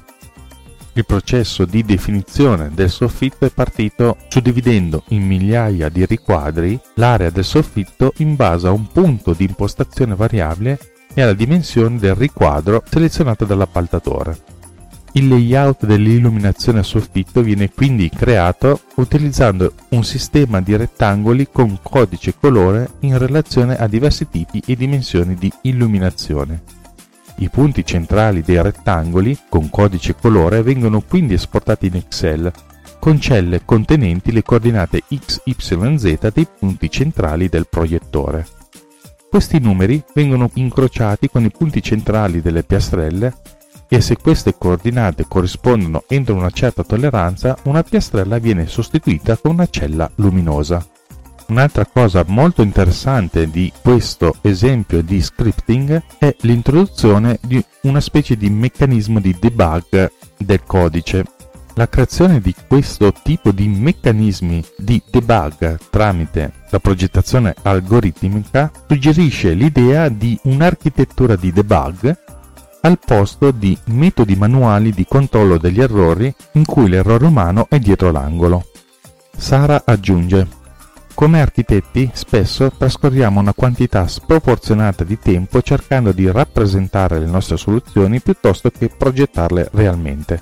Il 0.94 1.06
processo 1.06 1.64
di 1.64 1.84
definizione 1.84 2.72
del 2.74 2.90
soffitto 2.90 3.46
è 3.46 3.50
partito 3.50 4.18
suddividendo 4.28 5.04
in 5.10 5.26
migliaia 5.26 5.88
di 5.88 6.06
riquadri 6.06 6.78
l'area 6.96 7.30
del 7.30 7.46
soffitto 7.46 8.12
in 8.18 8.36
base 8.36 8.68
a 8.68 8.72
un 8.72 8.88
punto 8.88 9.32
di 9.32 9.46
impostazione 9.46 10.16
variabile 10.16 10.78
e 11.14 11.22
alla 11.22 11.34
dimensione 11.34 11.98
del 11.98 12.16
riquadro 12.16 12.84
selezionato 12.90 13.46
dall'appaltatore. 13.46 14.59
Il 15.14 15.28
layout 15.28 15.86
dell'illuminazione 15.86 16.80
a 16.80 16.84
soffitto 16.84 17.42
viene 17.42 17.72
quindi 17.72 18.10
creato 18.10 18.82
utilizzando 18.96 19.74
un 19.90 20.04
sistema 20.04 20.62
di 20.62 20.76
rettangoli 20.76 21.48
con 21.52 21.80
codice 21.82 22.36
colore 22.40 22.92
in 23.00 23.18
relazione 23.18 23.76
a 23.76 23.88
diversi 23.88 24.30
tipi 24.30 24.62
e 24.66 24.76
dimensioni 24.76 25.34
di 25.34 25.52
illuminazione. 25.64 26.62
I 27.38 27.50
punti 27.50 27.86
centrali 27.86 28.42
dei 28.42 28.62
rettangoli 28.62 29.38
con 29.50 29.70
codice 29.70 30.16
colore 30.16 30.62
vengono 30.62 31.02
quindi 31.02 31.34
esportati 31.34 31.88
in 31.88 31.96
Excel 31.96 32.52
con 33.00 33.20
celle 33.20 33.62
contenenti 33.64 34.32
le 34.32 34.44
coordinate 34.44 35.04
x, 35.14 35.42
y, 35.46 35.56
z 35.58 36.32
dei 36.34 36.48
punti 36.60 36.92
centrali 36.92 37.48
del 37.48 37.68
proiettore. 37.68 38.46
Questi 39.30 39.60
numeri 39.60 40.04
vengono 40.14 40.50
incrociati 40.56 41.30
con 41.30 41.46
i 41.46 41.50
punti 41.50 41.82
centrali 41.82 42.42
delle 42.42 42.64
piastrelle 42.64 43.34
e 43.92 44.02
se 44.02 44.18
queste 44.18 44.56
coordinate 44.56 45.26
corrispondono 45.28 46.04
entro 46.08 46.36
una 46.36 46.52
certa 46.52 46.84
tolleranza, 46.84 47.58
una 47.64 47.82
piastrella 47.82 48.38
viene 48.38 48.68
sostituita 48.68 49.36
con 49.36 49.52
una 49.54 49.68
cella 49.68 50.10
luminosa. 50.16 50.86
Un'altra 51.48 51.88
cosa 51.88 52.24
molto 52.28 52.62
interessante 52.62 53.50
di 53.50 53.74
questo 53.82 54.36
esempio 54.42 55.02
di 55.02 55.20
scripting 55.20 56.04
è 56.20 56.36
l'introduzione 56.42 57.40
di 57.42 57.64
una 57.82 58.00
specie 58.00 58.38
di 58.38 58.52
meccanismo 58.52 59.20
di 59.20 59.36
debug 59.40 60.12
del 60.38 60.64
codice. 60.64 61.26
La 61.74 61.90
creazione 61.90 62.40
di 62.42 62.54
questo 62.68 63.12
tipo 63.24 63.52
di 63.52 63.68
meccanismi 63.68 64.64
di 64.78 65.02
debug 65.10 65.80
tramite 65.90 66.54
la 66.70 66.80
progettazione 66.80 67.56
algoritmica 67.64 68.72
suggerisce 68.88 69.54
l'idea 69.54 70.08
di 70.10 70.38
un'architettura 70.44 71.36
di 71.36 71.52
debug 71.52 72.16
al 72.82 73.00
posto 73.04 73.52
di 73.52 73.78
metodi 73.86 74.36
manuali 74.36 74.92
di 74.92 75.06
controllo 75.08 75.58
degli 75.58 75.82
errori 75.82 76.34
in 76.54 76.66
cui 76.66 76.90
l'errore 76.90 77.26
umano 77.26 77.68
è 77.70 77.80
dietro 77.80 78.12
l'angolo. 78.12 78.66
Sara 79.36 79.82
aggiunge 79.86 80.58
come 81.20 81.42
architetti 81.42 82.10
spesso 82.14 82.72
trascorriamo 82.72 83.42
una 83.42 83.52
quantità 83.54 84.08
sproporzionata 84.08 85.04
di 85.04 85.20
tempo 85.20 85.62
cercando 85.62 86.14
di 86.14 86.32
rappresentare 86.32 87.20
le 87.20 87.26
nostre 87.26 87.58
soluzioni 87.58 88.22
piuttosto 88.22 88.70
che 88.70 88.88
progettarle 88.88 89.70
realmente. 89.74 90.42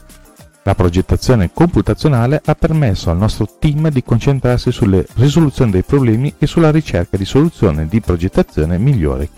La 0.62 0.76
progettazione 0.76 1.50
computazionale 1.52 2.40
ha 2.46 2.54
permesso 2.54 3.10
al 3.10 3.18
nostro 3.18 3.50
team 3.58 3.90
di 3.90 4.04
concentrarsi 4.04 4.72
sulle 4.72 5.08
risoluzioni 5.16 5.72
dei 5.72 5.84
problemi 5.84 6.36
e 6.38 6.46
sulla 6.46 6.70
ricerca 6.70 7.18
di 7.18 7.26
soluzioni 7.26 7.88
di 7.88 8.00
progettazione 8.00 8.78
migliore. 8.78 9.30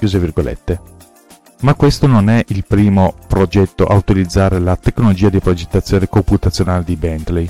Ma 1.61 1.73
questo 1.73 2.07
non 2.07 2.29
è 2.29 2.43
il 2.47 2.63
primo 2.65 3.13
progetto 3.27 3.85
a 3.85 3.93
utilizzare 3.95 4.59
la 4.59 4.77
tecnologia 4.77 5.27
di 5.27 5.39
progettazione 5.39 6.07
computazionale 6.07 6.85
di 6.85 6.95
Bentley. 6.95 7.49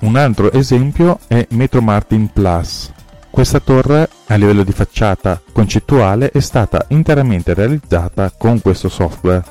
Un 0.00 0.16
altro 0.16 0.52
esempio 0.52 1.20
è 1.26 1.46
Metro 1.50 1.80
Martin 1.80 2.30
Plus. 2.30 2.92
Questa 3.30 3.58
torre, 3.60 4.10
a 4.26 4.34
livello 4.34 4.62
di 4.62 4.72
facciata 4.72 5.40
concettuale, 5.52 6.30
è 6.30 6.40
stata 6.40 6.84
interamente 6.88 7.54
realizzata 7.54 8.30
con 8.36 8.60
questo 8.60 8.90
software. 8.90 9.42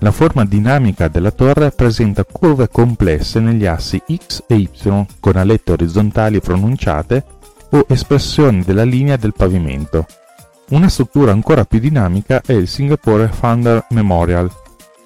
La 0.00 0.10
forma 0.10 0.44
dinamica 0.44 1.08
della 1.08 1.30
torre 1.30 1.70
presenta 1.70 2.24
curve 2.24 2.68
complesse 2.68 3.40
negli 3.40 3.64
assi 3.64 4.02
X 4.14 4.44
e 4.46 4.56
Y 4.56 5.06
con 5.20 5.36
alette 5.36 5.72
orizzontali 5.72 6.40
pronunciate 6.40 7.24
o 7.70 7.86
espressioni 7.88 8.62
della 8.62 8.84
linea 8.84 9.16
del 9.16 9.32
pavimento. 9.34 10.06
Una 10.72 10.88
struttura 10.88 11.32
ancora 11.32 11.66
più 11.66 11.78
dinamica 11.78 12.40
è 12.40 12.54
il 12.54 12.66
Singapore 12.66 13.28
Founder 13.28 13.84
Memorial, 13.90 14.50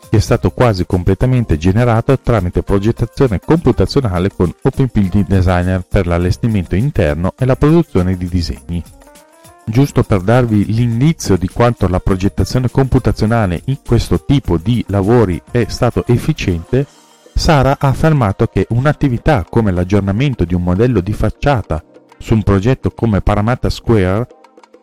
che 0.09 0.17
è 0.17 0.21
stato 0.21 0.53
quasi 0.53 0.87
completamente 0.87 1.59
generato 1.59 2.17
tramite 2.21 2.63
progettazione 2.63 3.41
computazionale 3.41 4.31
con 4.33 4.55
Open 4.63 4.89
Designer 5.27 5.83
per 5.83 6.07
l'allestimento 6.07 6.77
interno 6.77 7.35
e 7.37 7.45
la 7.47 7.57
produzione 7.57 8.17
di 8.17 8.29
disegni. 8.29 8.81
Giusto 9.65 10.05
per 10.05 10.21
darvi 10.21 10.73
l'indizio 10.73 11.37
di 11.37 11.49
quanto 11.49 11.89
la 11.89 11.99
progettazione 11.99 12.71
computazionale 12.71 13.63
in 13.65 13.79
questo 13.85 14.25
tipo 14.25 14.59
di 14.59 14.85
lavori 14.87 15.43
è 15.51 15.65
stato 15.67 16.07
efficiente, 16.07 16.87
Sara 17.35 17.77
ha 17.81 17.89
affermato 17.89 18.47
che 18.47 18.69
un'attività 18.71 19.45
come 19.51 19.73
l'aggiornamento 19.73 20.45
di 20.45 20.55
un 20.55 20.63
modello 20.63 21.01
di 21.01 21.13
facciata 21.13 21.83
su 22.19 22.35
un 22.35 22.45
progetto 22.45 22.93
come 22.93 23.21
Paramatta 23.21 23.69
Square 23.69 24.29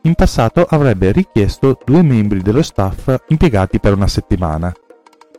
in 0.05 0.15
passato 0.15 0.65
avrebbe 0.67 1.11
richiesto 1.11 1.77
due 1.83 2.01
membri 2.01 2.41
dello 2.41 2.61
staff 2.61 3.15
impiegati 3.27 3.79
per 3.79 3.93
una 3.93 4.07
settimana. 4.07 4.73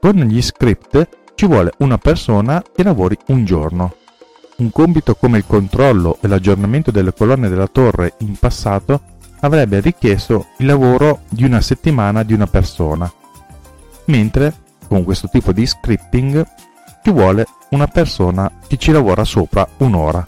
Con 0.00 0.14
gli 0.16 0.40
script 0.40 1.08
ci 1.34 1.46
vuole 1.46 1.72
una 1.78 1.98
persona 1.98 2.62
che 2.74 2.82
lavori 2.82 3.16
un 3.28 3.44
giorno. 3.44 3.94
Un 4.56 4.70
compito 4.70 5.16
come 5.16 5.38
il 5.38 5.46
controllo 5.46 6.18
e 6.20 6.28
l'aggiornamento 6.28 6.90
delle 6.90 7.12
colonne 7.12 7.48
della 7.48 7.66
torre 7.66 8.14
in 8.18 8.36
passato 8.36 9.00
avrebbe 9.40 9.80
richiesto 9.80 10.46
il 10.58 10.66
lavoro 10.66 11.20
di 11.28 11.44
una 11.44 11.60
settimana 11.60 12.22
di 12.22 12.32
una 12.32 12.46
persona, 12.46 13.12
mentre 14.06 14.54
con 14.88 15.04
questo 15.04 15.28
tipo 15.28 15.52
di 15.52 15.66
scripting 15.66 16.46
ci 17.02 17.10
vuole 17.10 17.44
una 17.70 17.86
persona 17.86 18.50
che 18.66 18.78
ci 18.78 18.92
lavora 18.92 19.24
sopra 19.24 19.66
un'ora. 19.78 20.26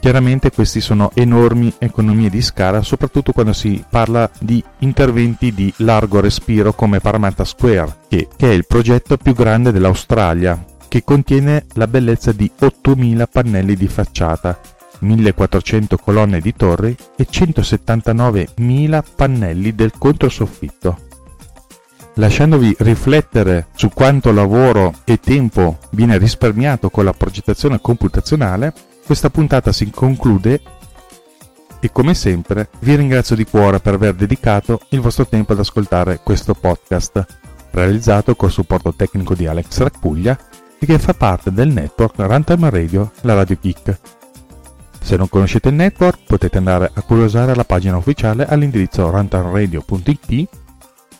Chiaramente 0.00 0.50
questi 0.52 0.80
sono 0.80 1.10
enormi 1.14 1.74
economie 1.78 2.30
di 2.30 2.40
scala, 2.40 2.82
soprattutto 2.82 3.32
quando 3.32 3.52
si 3.52 3.84
parla 3.88 4.30
di 4.38 4.62
interventi 4.78 5.52
di 5.52 5.72
largo 5.78 6.20
respiro 6.20 6.72
come 6.72 7.00
Paramatta 7.00 7.44
Square, 7.44 7.96
che, 8.08 8.28
che 8.34 8.50
è 8.50 8.52
il 8.52 8.66
progetto 8.66 9.16
più 9.16 9.34
grande 9.34 9.72
dell'Australia, 9.72 10.64
che 10.86 11.02
contiene 11.02 11.66
la 11.74 11.88
bellezza 11.88 12.32
di 12.32 12.50
8.000 12.60 13.26
pannelli 13.30 13.74
di 13.74 13.88
facciata, 13.88 14.58
1.400 15.02 15.96
colonne 16.00 16.40
di 16.40 16.54
torri 16.54 16.96
e 17.16 17.26
179.000 17.28 19.02
pannelli 19.14 19.74
del 19.74 19.92
controsoffitto. 19.98 21.06
Lasciandovi 22.14 22.74
riflettere 22.80 23.68
su 23.74 23.90
quanto 23.90 24.32
lavoro 24.32 24.92
e 25.04 25.20
tempo 25.20 25.78
viene 25.90 26.18
risparmiato 26.18 26.90
con 26.90 27.04
la 27.04 27.12
progettazione 27.12 27.80
computazionale, 27.80 28.72
questa 29.08 29.30
puntata 29.30 29.72
si 29.72 29.88
conclude 29.88 30.60
e 31.80 31.90
come 31.90 32.12
sempre 32.12 32.68
vi 32.80 32.94
ringrazio 32.94 33.36
di 33.36 33.46
cuore 33.46 33.80
per 33.80 33.94
aver 33.94 34.12
dedicato 34.12 34.82
il 34.90 35.00
vostro 35.00 35.26
tempo 35.26 35.54
ad 35.54 35.60
ascoltare 35.60 36.20
questo 36.22 36.52
podcast, 36.52 37.24
realizzato 37.70 38.36
col 38.36 38.50
supporto 38.50 38.92
tecnico 38.92 39.34
di 39.34 39.46
Alex 39.46 39.78
Raccuglia 39.78 40.38
e 40.78 40.84
che 40.84 40.98
fa 40.98 41.14
parte 41.14 41.50
del 41.50 41.68
network 41.68 42.18
Runtime 42.18 42.68
Radio, 42.68 43.10
la 43.22 43.32
Radio 43.32 43.56
Geek. 43.58 43.98
Se 45.00 45.16
non 45.16 45.30
conoscete 45.30 45.70
il 45.70 45.76
network 45.76 46.18
potete 46.26 46.58
andare 46.58 46.90
a 46.92 47.00
curiosare 47.00 47.54
la 47.54 47.64
pagina 47.64 47.96
ufficiale 47.96 48.44
all'indirizzo 48.44 49.08
runtimeradio.it 49.08 50.48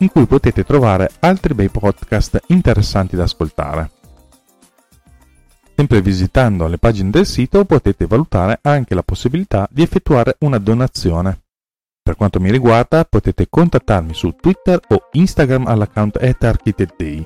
in 0.01 0.11
cui 0.11 0.27
potete 0.27 0.63
trovare 0.63 1.11
altri 1.21 1.55
bei 1.55 1.71
podcast 1.71 2.39
interessanti 2.49 3.17
da 3.17 3.23
ascoltare. 3.23 3.93
Sempre 5.79 6.03
visitando 6.03 6.67
le 6.67 6.77
pagine 6.77 7.11
del 7.11 7.25
sito 7.25 7.65
potete 7.65 8.07
valutare 8.07 8.59
anche 8.63 8.97
la 8.97 9.05
possibilità 9.05 9.69
di 9.71 9.83
effettuare 9.83 10.35
una 10.41 10.59
donazione. 10.59 11.43
Per 12.03 12.17
quanto 12.17 12.41
mi 12.41 12.51
riguarda 12.51 13.05
potete 13.05 13.47
contattarmi 13.49 14.13
su 14.13 14.35
Twitter 14.41 14.81
o 14.89 15.07
Instagram 15.13 15.69
all'account 15.69 16.19
architectday. 16.21 17.25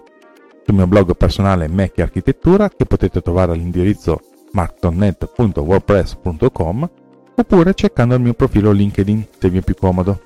Sul 0.67 0.75
mio 0.75 0.87
blog 0.87 1.17
personale 1.17 1.67
Mac 1.67 1.99
Architettura 2.01 2.69
che 2.69 2.85
potete 2.85 3.23
trovare 3.23 3.53
all'indirizzo 3.53 4.21
marktonnet.wordpress.com 4.53 6.91
oppure 7.35 7.73
cercando 7.73 8.17
il 8.17 8.21
mio 8.21 8.35
profilo 8.35 8.71
LinkedIn 8.71 9.29
se 9.39 9.49
vi 9.49 9.57
è 9.57 9.63
più 9.63 9.77
comodo. 9.77 10.21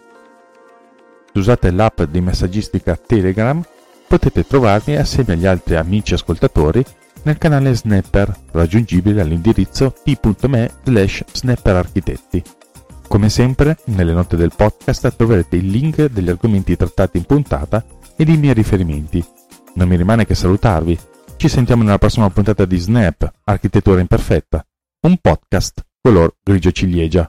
Se 1.33 1.39
usate 1.39 1.71
l'app 1.71 2.03
di 2.03 2.21
messaggistica 2.21 2.97
Telegram 2.97 3.63
potete 4.09 4.45
trovarmi 4.45 4.97
assieme 4.97 5.35
agli 5.35 5.47
altri 5.47 5.77
amici 5.77 6.15
ascoltatori 6.15 6.85
nel 7.27 7.39
canale 7.39 7.75
Snapper 7.75 8.33
raggiungibile 8.53 9.21
all'indirizzo 9.21 9.93
t.me 10.05 10.71
slash 10.85 11.25
snapperarchitetti. 11.33 12.43
Come 13.09 13.29
sempre, 13.29 13.79
nelle 13.87 14.13
note 14.13 14.37
del 14.37 14.53
podcast 14.55 15.17
troverete 15.17 15.57
il 15.57 15.67
link 15.67 16.05
degli 16.05 16.29
argomenti 16.29 16.77
trattati 16.77 17.19
in 17.19 17.25
puntata 17.25 17.85
ed 18.17 18.29
i 18.29 18.37
miei 18.37 18.55
riferimenti. 18.55 19.25
Non 19.75 19.89
mi 19.89 19.97
rimane 19.97 20.25
che 20.25 20.37
salutarvi. 20.37 20.97
Ci 21.37 21.49
sentiamo 21.49 21.83
nella 21.83 21.99
prossima 21.99 22.31
puntata 22.31 22.65
di 22.65 22.79
Snap, 22.79 23.29
Architettura 23.45 24.01
Imperfetta, 24.01 24.65
un 25.01 25.17
podcast 25.21 25.85
color 26.01 26.33
grigio 26.43 26.71
ciliegia. 26.71 27.29